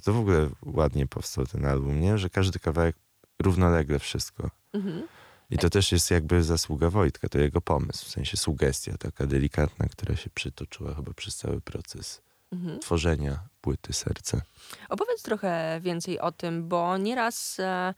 To 0.05 0.13
w 0.13 0.19
ogóle 0.19 0.49
ładnie 0.63 1.07
powstał 1.07 1.47
ten 1.47 1.65
album, 1.65 2.01
nie? 2.01 2.19
Że 2.19 2.31
każdy 2.31 2.59
kawałek 2.59 2.97
równolegle 3.43 3.99
wszystko. 3.99 4.51
Mhm. 4.73 5.03
I 5.51 5.59
to 5.59 5.71
też 5.71 5.93
jest 5.93 6.11
jakby 6.11 6.43
zasługa 6.43 6.91
Wojtka, 6.91 7.29
to 7.29 7.39
jego 7.39 7.61
pomysł, 7.61 8.05
w 8.07 8.09
sensie 8.09 8.37
sugestia 8.37 8.99
taka 8.99 9.27
delikatna, 9.27 9.87
która 9.89 10.17
się 10.17 10.31
przytoczyła 10.31 10.95
chyba 10.95 11.13
przez 11.15 11.37
cały 11.37 11.61
proces 11.61 12.23
Mhm. 12.53 12.79
tworzenia 12.81 13.39
płyty 13.61 13.93
Serce. 13.93 14.41
Opowiedz 14.89 15.23
trochę 15.23 15.81
więcej 15.83 16.21
o 16.21 16.33
tym, 16.33 16.69
bo 16.69 16.97
nieraz 16.97 17.57
e, 17.61 17.95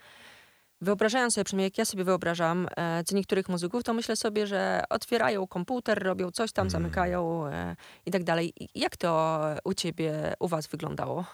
wyobrażając 0.80 1.34
sobie, 1.34 1.44
przynajmniej 1.44 1.66
jak 1.66 1.78
ja 1.78 1.84
sobie 1.84 2.04
wyobrażam, 2.04 2.68
e, 2.76 3.04
co 3.04 3.14
niektórych 3.14 3.48
muzyków, 3.48 3.82
to 3.84 3.94
myślę 3.94 4.16
sobie, 4.16 4.46
że 4.46 4.82
otwierają 4.90 5.46
komputer, 5.46 6.02
robią 6.02 6.30
coś 6.30 6.52
tam, 6.52 6.62
Mm. 6.62 6.70
zamykają 6.70 7.46
e, 7.46 7.76
i 8.06 8.10
tak 8.10 8.24
dalej. 8.24 8.52
Jak 8.74 8.96
to 8.96 9.40
u 9.64 9.74
ciebie, 9.74 10.34
u 10.40 10.48
was 10.48 10.66
wyglądało? 10.66 11.24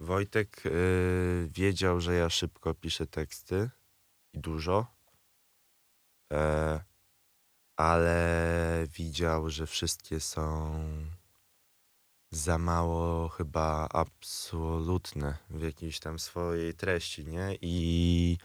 Wojtek 0.00 0.66
y, 0.66 1.48
wiedział, 1.50 2.00
że 2.00 2.14
ja 2.14 2.30
szybko 2.30 2.74
piszę 2.74 3.06
teksty 3.06 3.70
i 4.32 4.38
dużo, 4.38 4.86
e, 6.32 6.80
ale 7.76 8.86
widział, 8.88 9.50
że 9.50 9.66
wszystkie 9.66 10.20
są 10.20 10.80
za 12.30 12.58
mało 12.58 13.28
chyba 13.28 13.88
absolutne 13.88 15.36
w 15.50 15.62
jakiejś 15.62 16.00
tam 16.00 16.18
swojej 16.18 16.74
treści, 16.74 17.26
nie? 17.26 17.58
I 17.60 18.38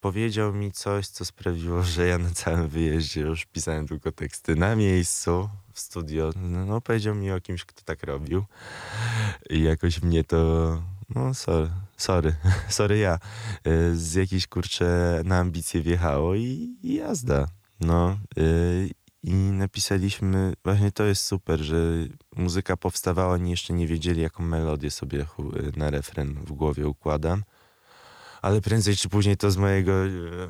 powiedział 0.00 0.52
mi 0.52 0.72
coś, 0.72 1.08
co 1.08 1.24
sprawiło, 1.24 1.82
że 1.82 2.06
ja 2.06 2.18
na 2.18 2.30
całym 2.30 2.68
wyjeździe 2.68 3.20
już 3.20 3.46
pisałem 3.46 3.88
tylko 3.88 4.12
teksty 4.12 4.56
na 4.56 4.76
miejscu, 4.76 5.48
w 5.72 5.80
studio. 5.80 6.30
No, 6.36 6.66
no 6.66 6.80
powiedział 6.80 7.14
mi 7.14 7.30
o 7.30 7.40
kimś, 7.40 7.64
kto 7.64 7.82
tak 7.84 8.02
robił. 8.02 8.44
I 9.50 9.62
jakoś 9.62 10.02
mnie 10.02 10.24
to, 10.24 10.36
no 11.08 11.34
sorry, 11.34 11.70
sorry, 11.96 12.34
sorry 12.68 12.98
ja, 12.98 13.18
y, 13.66 13.96
z 13.96 14.14
jakiejś 14.14 14.46
kurcze 14.46 15.20
na 15.24 15.38
ambicje 15.38 15.82
wjechało 15.82 16.34
i, 16.34 16.76
i 16.82 16.94
jazda. 16.94 17.48
No 17.80 18.18
y, 18.38 18.90
i 19.22 19.34
napisaliśmy, 19.34 20.54
właśnie 20.64 20.92
to 20.92 21.04
jest 21.04 21.24
super, 21.24 21.60
że 21.60 21.76
muzyka 22.36 22.76
powstawała, 22.76 23.34
oni 23.34 23.50
jeszcze 23.50 23.72
nie 23.72 23.86
wiedzieli, 23.86 24.22
jaką 24.22 24.42
melodię 24.42 24.90
sobie 24.90 25.26
na 25.76 25.90
refren 25.90 26.34
w 26.34 26.52
głowie 26.52 26.88
układam. 26.88 27.42
Ale 28.42 28.60
prędzej 28.60 28.96
czy 28.96 29.08
później 29.08 29.36
to 29.36 29.50
z 29.50 29.56
mojego 29.56 29.92
e, 29.92 30.08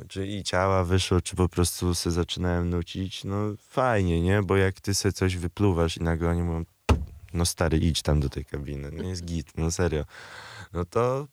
czy 0.08 0.26
i 0.26 0.42
ciała 0.42 0.84
wyszło, 0.84 1.20
czy 1.20 1.36
po 1.36 1.48
prostu 1.48 1.94
se 1.94 2.10
zaczynałem 2.10 2.70
nucić. 2.70 3.24
No 3.24 3.36
fajnie, 3.58 4.22
nie? 4.22 4.42
Bo 4.42 4.56
jak 4.56 4.80
ty 4.80 4.94
se 4.94 5.12
coś 5.12 5.36
wypluwasz 5.36 5.96
i 5.96 6.02
nagle 6.02 6.30
oni 6.30 6.42
mówią, 6.42 6.64
no 7.34 7.46
stary, 7.46 7.78
idź 7.78 8.02
tam 8.02 8.20
do 8.20 8.28
tej 8.28 8.44
kabiny, 8.44 8.90
no 8.92 9.02
jest 9.02 9.24
git, 9.24 9.58
no 9.58 9.70
serio. 9.70 10.04
No 10.72 10.84
to 10.84 11.26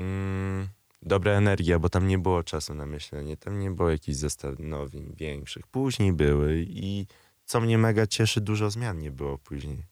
mm, 0.00 0.68
dobra 1.02 1.32
energia, 1.32 1.78
bo 1.78 1.88
tam 1.88 2.08
nie 2.08 2.18
było 2.18 2.42
czasu 2.42 2.74
na 2.74 2.86
myślenie, 2.86 3.36
tam 3.36 3.60
nie 3.60 3.70
było 3.70 3.90
jakichś 3.90 4.18
zastanowień 4.18 5.14
większych. 5.16 5.66
Później 5.66 6.12
były 6.12 6.64
i 6.68 7.06
co 7.44 7.60
mnie 7.60 7.78
mega 7.78 8.06
cieszy, 8.06 8.40
dużo 8.40 8.70
zmian 8.70 8.98
nie 8.98 9.10
było 9.10 9.38
później. 9.38 9.86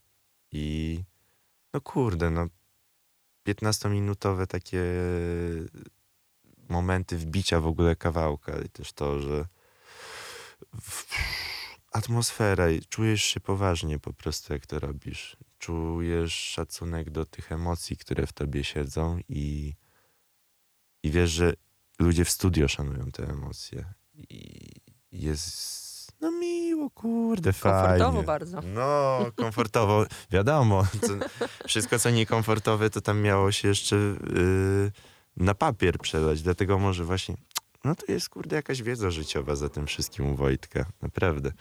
I 0.52 0.98
no 1.74 1.80
kurde, 1.80 2.30
no 2.30 2.46
15-minutowe 3.46 4.46
takie 4.46 4.82
momenty 6.68 7.18
wbicia 7.18 7.60
w 7.60 7.66
ogóle 7.66 7.96
kawałka 7.96 8.58
i 8.58 8.68
też 8.68 8.92
to, 8.92 9.20
że 9.20 9.46
atmosfera 11.92 12.70
i 12.70 12.80
czujesz 12.80 13.22
się 13.22 13.40
poważnie 13.40 13.98
po 13.98 14.12
prostu 14.12 14.52
jak 14.52 14.66
to 14.66 14.78
robisz. 14.78 15.36
Czujesz 15.58 16.34
szacunek 16.34 17.10
do 17.10 17.26
tych 17.26 17.52
emocji, 17.52 17.96
które 17.96 18.26
w 18.26 18.32
tobie 18.32 18.64
siedzą 18.64 19.18
i, 19.28 19.74
i 21.02 21.10
wiesz, 21.10 21.30
że 21.30 21.54
ludzie 21.98 22.24
w 22.24 22.30
studio 22.30 22.68
szanują 22.68 23.10
te 23.10 23.28
emocje. 23.28 23.84
I 24.14 24.70
jest 25.12 25.91
no 26.22 26.30
miło, 26.30 26.90
kurde, 26.90 27.52
Komfortowo 27.52 28.10
fajnie. 28.12 28.22
bardzo. 28.26 28.60
No, 28.74 29.18
komfortowo. 29.36 30.04
Wiadomo, 30.30 30.86
co, 31.00 31.12
wszystko 31.66 31.98
co 31.98 32.10
niekomfortowe 32.10 32.90
to 32.90 33.00
tam 33.00 33.20
miało 33.20 33.52
się 33.52 33.68
jeszcze 33.68 33.96
yy, 33.96 34.92
na 35.36 35.54
papier 35.54 35.98
przelać, 35.98 36.42
dlatego 36.42 36.78
może 36.78 37.04
właśnie 37.04 37.34
no 37.84 37.94
to 37.94 38.12
jest, 38.12 38.28
kurde, 38.28 38.56
jakaś 38.56 38.82
wiedza 38.82 39.10
życiowa 39.10 39.56
za 39.56 39.68
tym 39.68 39.86
wszystkim 39.86 40.26
u 40.26 40.36
Wojtka. 40.36 40.84
Naprawdę. 41.02 41.52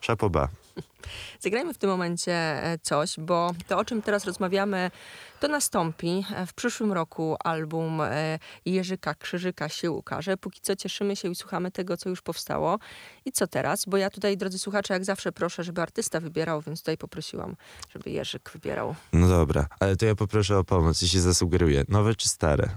Szapoba. 0.00 0.48
Zagrajmy 1.40 1.74
w 1.74 1.78
tym 1.78 1.90
momencie 1.90 2.32
e, 2.32 2.78
coś, 2.82 3.14
bo 3.18 3.50
to, 3.68 3.78
o 3.78 3.84
czym 3.84 4.02
teraz 4.02 4.24
rozmawiamy, 4.24 4.90
to 5.40 5.48
nastąpi. 5.48 6.24
E, 6.36 6.46
W 6.46 6.54
przyszłym 6.54 6.92
roku 6.92 7.36
album 7.44 8.00
e, 8.00 8.38
Jerzyka 8.64 9.14
Krzyżyka 9.14 9.68
się 9.68 9.90
ukaże. 9.90 10.36
Póki 10.36 10.60
co 10.60 10.76
cieszymy 10.76 11.16
się 11.16 11.28
i 11.28 11.34
słuchamy 11.34 11.70
tego, 11.70 11.96
co 11.96 12.08
już 12.08 12.22
powstało. 12.22 12.78
I 13.24 13.32
co 13.32 13.46
teraz? 13.46 13.84
Bo 13.86 13.96
ja 13.96 14.10
tutaj, 14.10 14.36
drodzy 14.36 14.58
słuchacze, 14.58 14.94
jak 14.94 15.04
zawsze 15.04 15.32
proszę, 15.32 15.64
żeby 15.64 15.82
artysta 15.82 16.20
wybierał, 16.20 16.62
więc 16.62 16.80
tutaj 16.80 16.98
poprosiłam, 16.98 17.56
żeby 17.94 18.10
Jerzyk 18.10 18.50
wybierał. 18.52 18.94
No 19.12 19.28
dobra, 19.28 19.66
ale 19.80 19.96
to 19.96 20.06
ja 20.06 20.14
poproszę 20.14 20.58
o 20.58 20.64
pomoc 20.64 21.02
i 21.02 21.08
się 21.08 21.20
zasugeruję. 21.20 21.84
Nowe 21.88 22.14
czy 22.14 22.28
stare? 22.28 22.68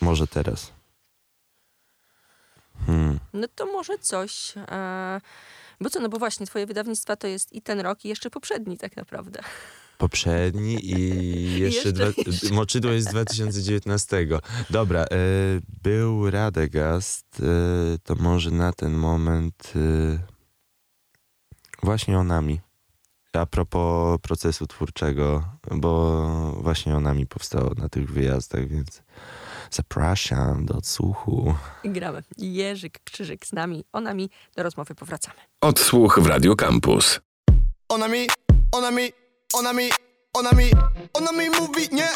Może 0.00 0.26
teraz. 0.26 0.75
Hmm. 2.86 3.18
No 3.32 3.48
to 3.54 3.66
może 3.66 3.98
coś... 3.98 4.54
E, 4.56 5.20
bo 5.80 5.90
co, 5.90 6.00
no 6.00 6.08
bo 6.08 6.18
właśnie, 6.18 6.46
twoje 6.46 6.66
wydawnictwa 6.66 7.16
to 7.16 7.26
jest 7.26 7.52
i 7.52 7.62
ten 7.62 7.80
rok, 7.80 8.04
i 8.04 8.08
jeszcze 8.08 8.30
poprzedni 8.30 8.78
tak 8.78 8.96
naprawdę. 8.96 9.40
Poprzedni 9.98 10.90
i 10.90 11.58
jeszcze, 11.60 11.92
dwa, 11.92 12.04
jeszcze. 12.26 12.54
moczydło 12.54 12.92
jest 12.92 13.08
z 13.08 13.10
2019. 13.10 14.26
Dobra, 14.70 15.02
e, 15.02 15.06
był 15.82 16.30
Radegast, 16.30 17.26
e, 17.40 17.98
to 17.98 18.14
może 18.14 18.50
na 18.50 18.72
ten 18.72 18.92
moment 18.92 19.72
e, 19.76 20.18
właśnie 21.82 22.18
o 22.18 22.24
nami. 22.24 22.60
A 23.32 23.46
propos 23.46 24.20
procesu 24.22 24.66
twórczego, 24.66 25.44
bo 25.70 26.52
właśnie 26.52 26.96
o 26.96 27.00
nami 27.00 27.26
powstało 27.26 27.74
na 27.74 27.88
tych 27.88 28.10
wyjazdach, 28.10 28.68
więc 28.68 29.02
zapraszam 29.70 30.66
do 30.66 30.74
odsłuchu. 30.74 31.54
I 31.84 31.90
gramy. 31.90 32.22
Jerzyk 32.38 32.98
Krzyżyk 33.04 33.46
z 33.46 33.52
nami, 33.52 33.84
o 33.92 34.00
nami, 34.00 34.30
do 34.56 34.62
rozmowy 34.62 34.94
powracamy. 34.94 35.36
Odsłuch 35.60 36.18
w 36.20 36.26
Radio 36.26 36.56
Campus. 36.56 37.20
Ona 37.88 38.08
mi, 38.08 38.26
ona 38.72 38.90
mi, 38.90 39.12
ona 39.54 39.72
mi, 39.72 39.90
ona 40.32 40.52
mi, 40.52 40.70
ona 41.14 41.32
mi 41.32 41.50
mówi 41.50 41.88
nie, 41.92 42.08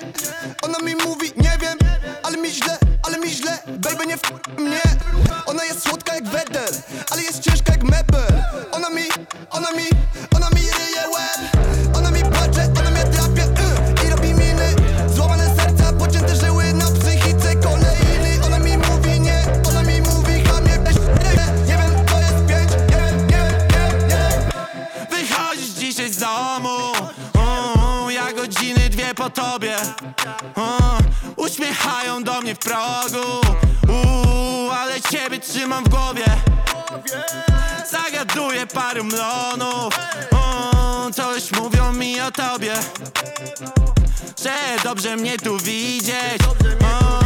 ona 0.63 0.79
mi 0.79 0.95
mówi 1.07 1.33
nie 1.37 1.59
wiem, 1.61 1.79
ale 2.23 2.37
mi 2.37 2.51
źle, 2.51 2.79
ale 3.07 3.19
mi 3.19 3.31
źle, 3.31 3.59
baby 3.67 4.07
nie 4.07 4.17
w 4.17 4.59
mnie. 4.59 4.81
Ona 5.47 5.65
jest 5.65 5.83
słodka 5.89 6.15
jak 6.15 6.25
wedel, 6.29 6.73
ale 7.11 7.23
jest 7.23 7.41
ciężka 7.43 7.73
jak 7.73 7.83
mebel. 7.83 8.43
Ona 8.73 8.91
mi, 8.91 9.03
ona 9.51 9.71
mi, 9.73 9.85
ona 10.37 10.49
mi 10.51 10.61
ryje 10.61 11.09
łeb, 11.15 11.67
ona 11.97 12.11
mi 12.11 12.21
płacze, 12.23 12.73
ona 12.79 12.91
mnie 12.91 13.00
po 29.20 29.30
tobie. 29.30 29.76
Mm, 30.56 31.02
Uśmiechają 31.37 32.24
do 32.24 32.40
mnie 32.40 32.54
w 32.54 32.59
progu. 32.59 33.40
Ale 34.72 35.00
ciebie 35.00 35.38
trzymam 35.40 35.85
w 35.85 35.88
głowie. 35.88 36.24
Zagaduję 37.90 38.66
parę 38.66 39.02
mlonów. 39.02 39.94
Mm, 40.33 41.12
Coś 41.12 41.52
mówią 41.52 41.92
mi 41.92 42.20
o 42.20 42.30
tobie. 42.30 42.72
Że 44.44 44.52
dobrze 44.85 45.16
mnie 45.16 45.38
tu 45.38 45.59
widzieć. 45.59 46.42
Mm, 46.80 47.19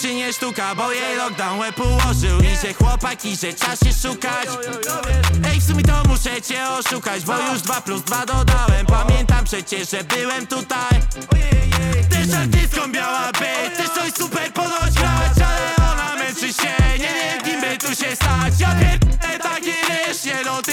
czy 0.00 0.14
nie 0.14 0.32
sztuka 0.32 0.74
Bo 0.74 0.92
jej 0.92 1.16
lockdown 1.16 1.58
łeb 1.58 1.80
ułożył 1.80 2.40
I 2.40 2.66
się 2.66 2.74
chłopaki, 2.74 3.36
że 3.36 3.52
czas 3.52 3.80
się 3.84 4.08
szukać 4.08 4.48
Ej, 5.50 5.60
w 5.60 5.64
sumie 5.66 5.82
to 5.82 6.02
muszę 6.08 6.42
cię 6.42 6.68
oszukać 6.68 7.24
Bo 7.24 7.32
już 7.52 7.62
dwa 7.62 7.80
plus 7.80 8.02
dwa 8.02 8.26
dodałem 8.26 8.86
Pamiętam 8.86 9.44
przecież, 9.44 9.90
że 9.90 10.04
byłem 10.04 10.46
tutaj 10.46 11.00
Też 12.10 12.34
artystką 12.34 12.86
miała 12.86 13.32
być 13.32 13.76
Też 13.76 13.88
coś 13.88 14.12
super 14.12 14.52
ponoć 14.52 14.94
grać 14.94 15.38
Ale 15.46 15.90
ona 15.92 16.14
męczy 16.24 16.52
się 16.52 16.98
Nie 16.98 17.14
wiem, 17.14 17.42
kim 17.44 17.60
by 17.60 17.78
tu 17.78 17.88
się 17.88 18.16
stać 18.16 18.60
Ja 18.60 18.68
pierdolę 18.80 19.38
takie 19.38 19.72
ryż 20.06 20.24
Nie 20.24 20.44
dotykam 20.44 20.65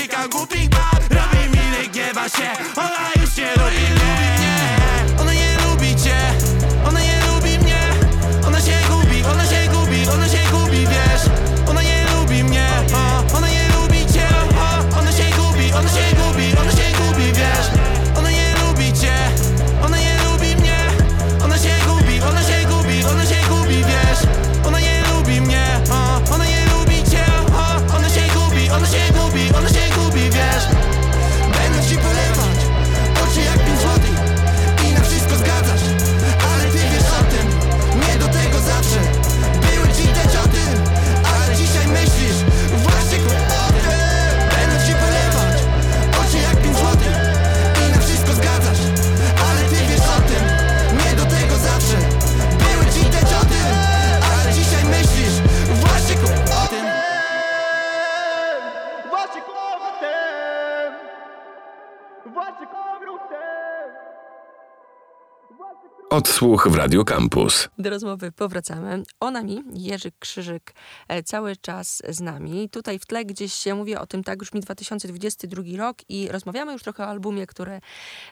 Odsłuch 66.28 66.68
w 66.68 66.76
Radio 66.76 67.06
Campus. 67.06 67.70
Do 67.78 67.90
rozmowy 67.90 68.32
powracamy. 68.32 69.04
Ona 69.20 69.44
mi, 69.44 69.64
Jerzy 69.74 70.12
Krzyżyk, 70.20 70.74
e, 71.08 71.24
cały 71.24 71.56
czas 71.56 72.02
z 72.10 72.22
nami. 72.22 72.70
Tutaj 72.70 73.00
w 73.00 73.06
tle 73.06 73.26
gdzieś 73.26 73.54
się 73.54 73.76
mówi 73.76 73.96
o 73.96 74.06
tym, 74.06 74.24
tak, 74.24 74.40
już 74.40 74.54
mi 74.54 74.62
2022 74.62 75.64
rok 75.78 75.98
i 76.10 76.28
rozmawiamy 76.32 76.74
już 76.74 76.84
trochę 76.84 77.04
o 77.04 77.08
albumie, 77.08 77.48
który 77.48 77.82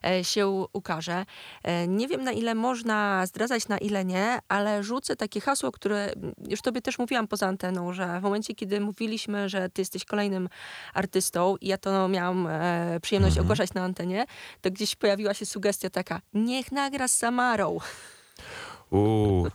e, 0.05 0.23
się 0.23 0.47
ukaże. 0.73 1.25
E, 1.63 1.87
Nie 1.87 2.07
wiem, 2.07 2.23
na 2.23 2.31
ile 2.31 2.55
można 2.55 3.25
zdradzać, 3.25 3.67
na 3.67 3.77
ile 3.77 4.05
nie, 4.05 4.39
ale 4.47 4.83
rzucę 4.83 5.15
takie 5.15 5.41
hasło, 5.41 5.71
które 5.71 6.13
już 6.49 6.61
tobie 6.61 6.81
też 6.81 6.99
mówiłam 6.99 7.27
poza 7.27 7.47
anteną, 7.47 7.93
że 7.93 8.19
w 8.19 8.23
momencie, 8.23 8.55
kiedy 8.55 8.79
mówiliśmy, 8.79 9.49
że 9.49 9.69
ty 9.69 9.81
jesteś 9.81 10.05
kolejnym 10.05 10.49
artystą 10.93 11.55
i 11.61 11.67
ja 11.67 11.77
to 11.77 12.07
miałam 12.07 12.47
przyjemność 13.01 13.37
ogłaszać 13.37 13.73
na 13.73 13.83
antenie, 13.83 14.25
to 14.61 14.71
gdzieś 14.71 14.95
pojawiła 14.95 15.33
się 15.33 15.45
sugestia 15.45 15.89
taka, 15.89 16.21
niech 16.33 16.71
nagra 16.71 17.07
z 17.07 17.13
Samarą. 17.13 17.80
Uuu. 18.91 19.47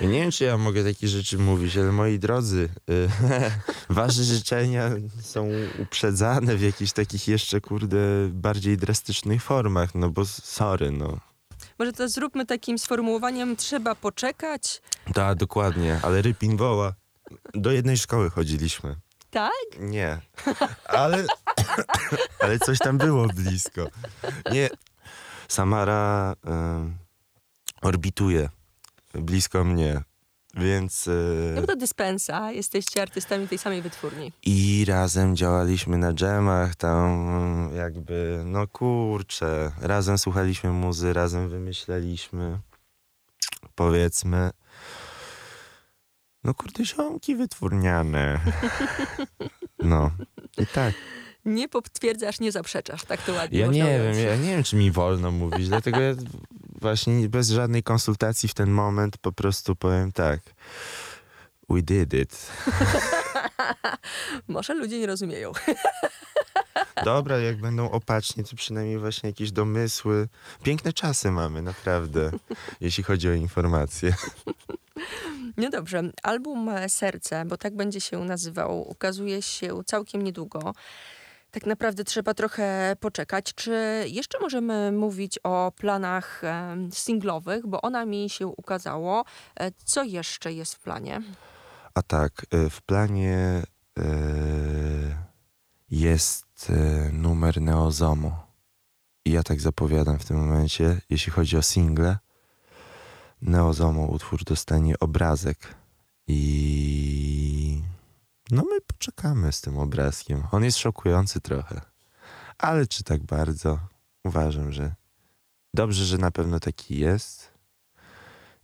Nie 0.00 0.20
wiem, 0.20 0.30
czy 0.30 0.44
ja 0.44 0.58
mogę 0.58 0.84
takie 0.84 1.08
rzeczy 1.08 1.38
mówić, 1.38 1.76
ale 1.76 1.92
moi 1.92 2.18
drodzy, 2.18 2.68
y, 2.90 3.08
wasze 3.94 4.24
życzenia 4.24 4.90
są 5.20 5.48
uprzedzane 5.78 6.56
w 6.56 6.62
jakichś 6.62 6.92
takich 6.92 7.28
jeszcze, 7.28 7.60
kurde, 7.60 7.98
bardziej 8.30 8.76
drastycznych 8.76 9.42
formach, 9.42 9.94
no 9.94 10.10
bo 10.10 10.24
sorry, 10.26 10.90
no. 10.90 11.18
Może 11.78 11.92
to 11.92 12.08
zróbmy 12.08 12.46
takim 12.46 12.78
sformułowaniem, 12.78 13.56
trzeba 13.56 13.94
poczekać. 13.94 14.82
Tak, 15.14 15.38
dokładnie, 15.38 16.00
ale 16.02 16.22
Rypin 16.22 16.56
woła. 16.56 16.94
Do 17.54 17.72
jednej 17.72 17.96
szkoły 17.96 18.30
chodziliśmy. 18.30 18.96
Tak? 19.30 19.52
Nie. 19.78 20.20
Ale, 20.84 21.24
ale 22.42 22.58
coś 22.58 22.78
tam 22.78 22.98
było 22.98 23.26
blisko. 23.26 23.86
Nie. 24.52 24.70
Samara 25.48 26.34
orbituje 27.82 28.48
blisko 29.14 29.64
mnie, 29.64 30.02
więc... 30.54 31.08
e, 31.08 31.60
No 31.60 31.66
to 31.66 31.76
dyspensa, 31.76 32.52
jesteście 32.52 33.02
artystami 33.02 33.48
tej 33.48 33.58
samej 33.58 33.82
wytwórni. 33.82 34.32
I 34.42 34.84
razem 34.88 35.36
działaliśmy 35.36 35.98
na 35.98 36.12
dżemach, 36.12 36.74
tam 36.76 37.70
jakby, 37.76 38.42
no 38.44 38.66
kurczę, 38.66 39.72
razem 39.80 40.18
słuchaliśmy 40.18 40.70
muzy, 40.70 41.12
razem 41.12 41.48
wymyślaliśmy, 41.48 42.58
powiedzmy, 43.74 44.50
no 46.44 46.54
kurde, 46.54 46.84
ziomki 46.84 47.36
wytwórniane. 47.36 48.40
No, 49.84 50.10
i 50.58 50.66
tak. 50.66 50.94
Nie 51.44 51.68
potwierdzasz, 51.68 52.40
nie 52.40 52.52
zaprzeczasz, 52.52 53.04
tak 53.04 53.22
to 53.22 53.32
ładnie 53.32 53.58
Ja 53.58 53.66
nie 53.66 53.84
wiem, 53.84 54.26
ja 54.26 54.36
nie 54.36 54.50
wiem, 54.50 54.62
czy 54.62 54.76
mi 54.76 54.90
wolno 54.90 55.30
mówić, 55.30 55.68
dlatego 55.68 56.00
ja 56.00 56.14
właśnie 56.82 57.28
bez 57.28 57.50
żadnej 57.50 57.82
konsultacji 57.82 58.48
w 58.48 58.54
ten 58.54 58.70
moment 58.70 59.18
po 59.18 59.32
prostu 59.32 59.76
powiem 59.76 60.12
tak. 60.12 60.40
We 61.70 61.82
did 61.82 62.14
it. 62.14 62.50
Może 64.48 64.74
ludzie 64.74 64.98
nie 64.98 65.06
rozumieją. 65.06 65.52
Dobra, 67.04 67.38
jak 67.38 67.60
będą 67.60 67.90
opaczni, 67.90 68.44
to 68.44 68.56
przynajmniej 68.56 68.98
właśnie 68.98 69.28
jakieś 69.28 69.52
domysły. 69.52 70.28
Piękne 70.62 70.92
czasy 70.92 71.30
mamy, 71.30 71.62
naprawdę, 71.62 72.30
jeśli 72.80 73.04
chodzi 73.04 73.28
o 73.28 73.32
informacje. 73.32 74.14
No 75.56 75.70
dobrze, 75.70 76.02
album 76.22 76.70
Serce, 76.88 77.44
bo 77.44 77.56
tak 77.56 77.76
będzie 77.76 78.00
się 78.00 78.24
nazywał, 78.24 78.90
ukazuje 78.90 79.42
się 79.42 79.84
całkiem 79.86 80.22
niedługo. 80.22 80.74
Tak 81.52 81.66
naprawdę 81.66 82.04
trzeba 82.04 82.34
trochę 82.34 82.96
poczekać. 83.00 83.54
Czy 83.54 84.04
jeszcze 84.06 84.38
możemy 84.40 84.92
mówić 84.92 85.38
o 85.42 85.72
planach 85.76 86.44
e, 86.44 86.76
singlowych, 86.92 87.66
bo 87.66 87.82
ona 87.82 88.04
mi 88.04 88.30
się 88.30 88.46
ukazało. 88.46 89.24
E, 89.60 89.70
Co 89.84 90.02
jeszcze 90.02 90.52
jest 90.52 90.74
w 90.74 90.80
planie? 90.80 91.22
A 91.94 92.02
tak, 92.02 92.46
y, 92.54 92.70
w 92.70 92.82
planie 92.82 93.62
y, 93.98 94.02
jest 95.90 96.72
numer 97.12 97.60
Neozomu. 97.60 98.32
I 99.24 99.32
ja 99.32 99.42
tak 99.42 99.60
zapowiadam 99.60 100.18
w 100.18 100.24
tym 100.24 100.36
momencie, 100.36 101.00
jeśli 101.10 101.32
chodzi 101.32 101.56
o 101.56 101.62
single. 101.62 102.18
Neozomu 103.42 104.12
utwór 104.12 104.44
dostanie 104.44 104.98
obrazek. 104.98 105.74
I 106.26 107.82
no 108.52 108.62
my 108.70 108.80
poczekamy 108.80 109.52
z 109.52 109.60
tym 109.60 109.78
obrazkiem. 109.78 110.42
On 110.50 110.64
jest 110.64 110.78
szokujący 110.78 111.40
trochę. 111.40 111.80
Ale 112.58 112.86
czy 112.86 113.04
tak 113.04 113.22
bardzo? 113.22 113.78
Uważam, 114.24 114.72
że 114.72 114.94
dobrze, 115.74 116.04
że 116.04 116.18
na 116.18 116.30
pewno 116.30 116.60
taki 116.60 116.98
jest. 116.98 117.52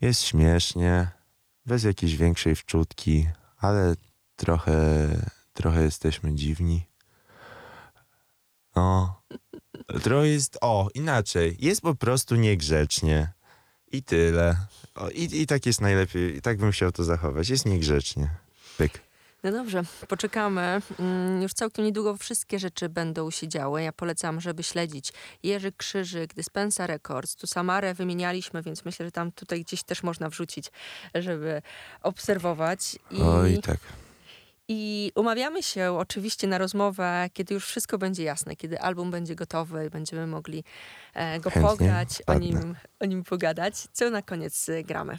Jest 0.01 0.23
śmiesznie, 0.23 1.09
bez 1.67 1.85
jakiejś 1.85 2.17
większej 2.17 2.57
wczutki, 2.57 3.29
ale 3.59 3.95
trochę, 4.37 5.09
trochę 5.53 5.83
jesteśmy 5.83 6.35
dziwni. 6.35 6.87
No, 8.77 9.23
trochę 10.03 10.29
jest, 10.29 10.59
o, 10.61 10.89
inaczej, 10.95 11.57
jest 11.61 11.81
po 11.81 11.95
prostu 11.95 12.37
niegrzecznie. 12.37 13.33
I 13.93 14.03
tyle. 14.03 14.57
O, 14.95 15.09
i, 15.09 15.41
I 15.41 15.47
tak 15.47 15.67
jest 15.67 15.81
najlepiej, 15.81 16.37
i 16.37 16.43
tak 16.43 16.59
bym 16.59 16.73
chciał 16.73 16.93
to 16.93 17.05
zachować. 17.05 17.49
Jest 17.49 17.67
niegrzecznie. 17.67 18.31
Pyk. 18.77 19.08
No 19.43 19.53
dobrze, 19.53 19.83
poczekamy. 20.09 20.81
Mm, 20.99 21.43
Już 21.43 21.53
całkiem 21.53 21.85
niedługo 21.85 22.17
wszystkie 22.17 22.59
rzeczy 22.59 22.89
będą 22.89 23.31
się 23.31 23.49
działy. 23.49 23.83
Ja 23.83 23.93
polecam, 23.93 24.41
żeby 24.41 24.63
śledzić 24.63 25.13
Jerzy 25.43 25.73
Krzyżyk, 25.73 26.35
Dyspensa 26.35 26.87
Records. 26.87 27.37
Tu 27.37 27.47
Samarę 27.47 27.95
wymienialiśmy, 27.95 28.63
więc 28.63 28.85
myślę, 28.85 29.07
że 29.07 29.13
tam 29.13 29.33
tutaj 29.33 29.65
gdzieś 29.65 29.83
też 29.83 30.03
można 30.03 30.29
wrzucić, 30.29 30.71
żeby 31.15 31.63
obserwować. 32.03 32.97
I, 33.11 33.23
Oj, 33.23 33.59
tak. 33.63 33.79
I 34.69 35.13
umawiamy 35.15 35.63
się 35.63 35.93
oczywiście 35.93 36.47
na 36.47 36.59
rozmowę, 36.59 37.31
kiedy 37.33 37.55
już 37.55 37.67
wszystko 37.67 37.99
będzie 37.99 38.23
jasne, 38.23 38.57
kiedy 38.57 38.81
album 38.81 39.11
będzie 39.11 39.35
gotowy 39.35 39.87
i 39.87 39.91
będziemy 39.91 40.27
mogli 40.27 40.65
e, 41.15 41.41
go 41.41 41.51
Chętnie 41.51 41.71
pograć, 41.71 42.23
o 42.27 42.35
nim, 42.35 42.77
o 43.01 43.05
nim 43.05 43.25
pogadać. 43.25 43.75
Co 43.93 44.11
na 44.11 44.23
koniec 44.23 44.69
e, 44.69 44.85
gramy? 44.85 45.19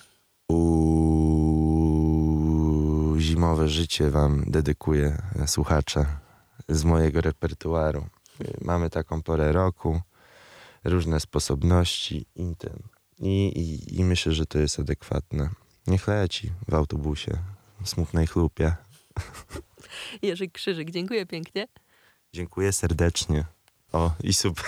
Zimowe 3.30 3.68
życie 3.68 4.10
wam 4.10 4.44
dedykuję, 4.48 5.22
e, 5.40 5.48
słuchacze, 5.48 6.06
z 6.70 6.84
mojego 6.84 7.22
repertuaru. 7.22 8.06
Y, 8.42 8.58
Mamy 8.62 8.90
taką 8.90 9.22
porę 9.22 9.52
roku, 9.52 10.02
różne 10.84 11.20
sposobności 11.20 12.26
i, 12.36 12.56
ten. 12.56 12.80
I, 13.20 13.48
i, 13.48 14.00
I 14.00 14.04
myślę, 14.04 14.34
że 14.34 14.46
to 14.46 14.60
jest 14.60 14.80
adekwatne. 14.80 15.50
Niech 15.88 16.08
leci 16.08 16.52
w 16.68 16.74
autobusie, 16.74 17.38
w 17.84 17.90
smutnej 17.90 18.28
chlupie. 18.28 18.76
Jerzy 20.22 20.48
Krzyżyk, 20.48 20.92
dziękuję 20.92 21.26
pięknie. 21.26 21.68
Dziękuję 22.34 22.72
serdecznie. 22.72 23.46
O, 23.92 24.12
i 24.24 24.34
super. 24.34 24.66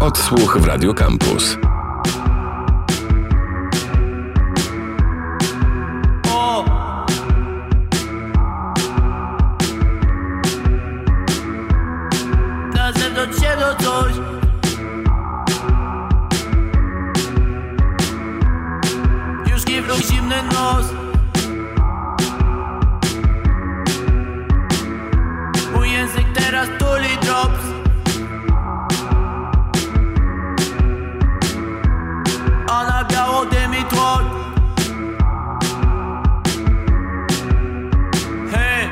Odsłuch 0.00 0.58
w 0.58 0.64
Radio 0.64 0.94
Campus. 0.94 1.56
Do 13.30 13.74
coś. 13.74 14.12
Już 19.50 19.84
wróć 19.84 20.06
zimny 20.06 20.42
nos. 20.42 20.86
Mój 25.74 25.92
język 25.92 26.26
teraz 26.34 26.68
tuli 26.78 27.18
drops. 27.22 27.64
A 32.70 32.84
na 32.84 33.04
biało 33.04 33.46
dymi 33.46 33.84
tłok. 33.84 34.24
Hej, 38.52 38.90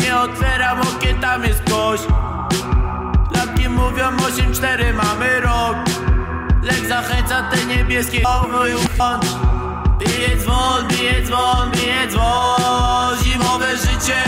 nie 0.00 0.16
otwieram 0.16 0.80
okien, 0.80 1.20
tam 1.20 1.44
jest 1.44 1.70
gość 1.70 2.17
mówią 3.78 4.16
8-4, 4.16 4.94
mamy 4.94 5.40
rok. 5.40 5.76
Lek 6.62 6.86
zachęca 6.88 7.42
te 7.42 7.66
niebieskie. 7.66 8.22
Mój 8.52 8.74
łącz 8.74 9.26
Bije 9.98 10.36
dzwon, 10.36 10.88
bije 10.88 11.22
dzwon, 11.22 11.70
bije 11.70 12.08
dzwon. 12.08 13.16
Zimowe 13.22 13.76
życie. 13.76 14.22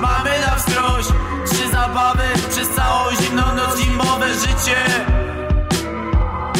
Mamy 0.00 0.30
na 0.46 0.56
wskroś 0.56 1.06
Trzy 1.46 1.70
zabawy 1.70 2.24
przez 2.50 2.68
całą 2.68 3.10
zimną 3.22 3.42
noc 3.56 3.80
Zimowe 3.80 4.34
życie. 4.34 4.76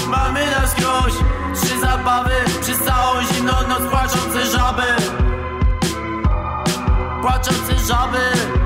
Mamy 0.08 0.46
na 0.46 0.66
skroś 0.66 1.12
Trzy 1.62 1.80
zabawy 1.80 2.34
przez 2.60 2.78
całą 2.78 3.22
zimną 3.32 3.52
noc 3.68 3.82
Płaczące 3.90 4.46
żaby. 4.46 4.86
Płaczące 7.22 7.78
żaby 7.88 8.57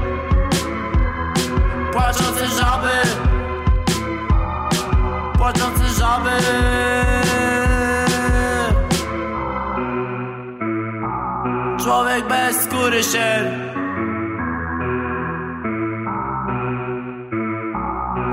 bez 12.28 12.56
skóry 12.64 13.02
się. 13.02 13.52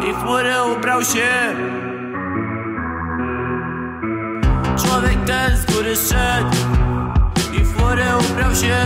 I 0.10 0.14
w 0.14 0.18
furę 0.18 0.64
ubrał 0.64 1.04
się. 1.04 1.30
Człowiek 4.78 5.18
ten 5.26 5.58
z 5.58 5.66
góry 5.66 5.96
szedł 5.96 6.58
I 7.54 7.60
w 7.60 7.74
furę 7.74 8.18
ubrał 8.18 8.56
się. 8.56 8.78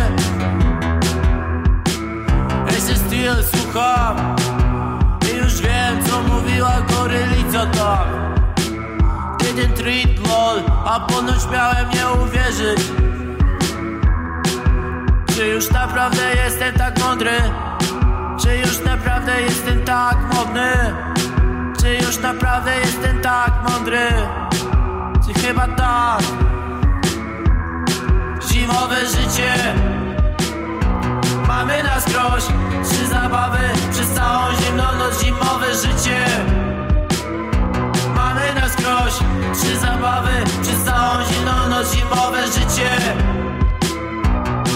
Ese 2.67 2.95
Steel 2.95 3.43
słucham. 3.43 4.35
I 5.33 5.37
już 5.37 5.61
wiem 5.61 6.03
co 6.05 6.21
mówiła 6.21 6.81
gorylica 6.81 7.65
tam. 7.65 8.07
Didn't 9.39 9.73
treat 9.73 10.27
lol 10.27 10.63
A 10.85 10.99
ponoć 10.99 11.47
miałem 11.51 11.89
nie 11.89 12.23
uwierzyć 12.23 13.12
Czy 15.43 15.49
już 15.49 15.69
naprawdę 15.69 16.21
jestem 16.45 16.73
tak 16.73 16.99
mądry? 16.99 17.31
Czy 18.41 18.57
już 18.57 18.79
naprawdę 18.79 19.41
jestem 19.41 19.85
tak 19.85 20.17
modny? 20.33 20.71
Czy 21.79 21.95
już 21.95 22.17
naprawdę 22.17 22.79
jestem 22.79 23.21
tak 23.21 23.51
mądry? 23.69 24.07
Czy 25.27 25.41
chyba 25.41 25.67
tak? 25.67 26.21
Zimowe 28.51 29.05
życie 29.05 29.53
Mamy 31.47 31.83
na 31.83 32.01
skroś 32.01 32.43
Trzy 32.83 33.07
zabawy 33.07 33.59
przez 33.91 34.09
całą 34.09 34.55
zimną 34.55 34.83
noc 34.99 35.23
Zimowe 35.23 35.75
życie 35.75 36.25
Mamy 38.15 38.53
na 38.61 38.69
skroś 38.69 39.13
Trzy 39.53 39.77
zabawy 39.77 40.31
przez 40.61 40.83
całą 40.83 41.25
zimną 41.25 41.69
noc 41.69 41.93
Zimowe 41.93 42.47
życie 42.47 42.89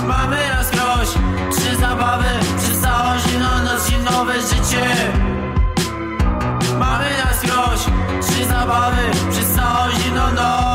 Mamy 0.07 0.37
na 0.49 0.63
skroś 0.63 1.09
Trzy 1.51 1.75
zabawy 1.75 2.25
przez 2.57 2.79
całą 2.79 3.19
zimną 3.19 3.63
noc 3.63 3.89
Zimowe 3.89 4.33
życie. 4.33 4.85
Mamy 6.79 7.05
na 7.25 7.33
skroś 7.33 7.79
Trzy 8.21 8.45
zabawy 8.45 9.11
przez 9.31 9.55
całą 9.55 9.91
zimną 9.91 10.31
noc 10.33 10.66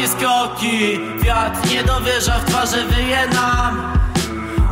wielkie 0.00 0.08
skoki 0.08 1.00
Wiatr 1.22 1.70
nie 1.70 1.84
dowierza 1.84 2.38
w 2.38 2.44
twarze 2.44 2.84
wyje 2.84 3.28
nam. 3.28 3.92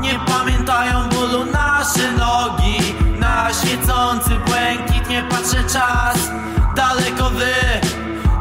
Nie 0.01 0.19
pamiętają 0.19 1.09
bólu 1.09 1.45
nasze 1.45 2.13
nogi. 2.13 2.95
Na 3.19 3.49
świecący 3.53 4.31
błękit 4.31 5.09
nie 5.11 5.23
patrzę 5.23 5.65
czas. 5.73 6.31
Daleko 6.77 7.31
wy, 7.31 7.55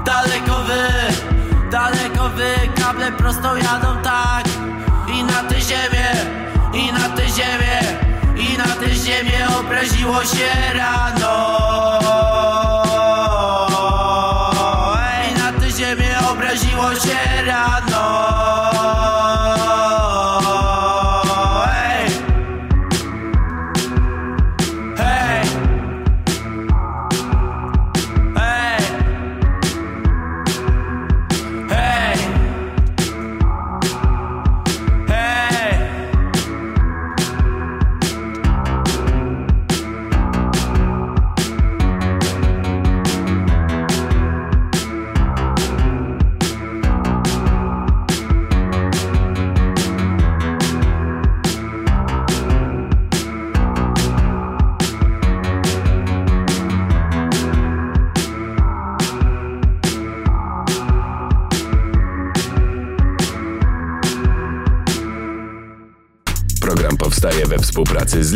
daleko 0.06 0.64
wy 0.64 0.88
Daleko 1.72 2.30
wy, 2.30 2.56
kable 2.82 3.12
prosto 3.12 3.58
jadą 3.58 3.98
tak. 4.04 4.46
I 5.14 5.24
na 5.24 5.44
tę 5.44 5.62
ziemię, 5.62 6.12
i 6.74 6.94
na 6.94 7.10
tę 7.10 7.28
ziemię 7.28 7.80
I 8.38 8.58
na 8.58 8.64
tę 8.66 8.96
ziemię 8.96 9.48
obraziło 9.60 10.24
się 10.24 10.74
rano 10.74 11.77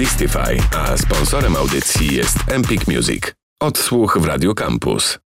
Listify, 0.02 0.58
a 0.76 0.98
sponsorem 0.98 1.56
audycji 1.56 2.16
jest 2.16 2.38
Empik 2.48 2.88
Music. 2.88 3.34
Odsłuch 3.60 4.18
w 4.18 4.26
Radio 4.26 4.54
Campus. 4.54 5.21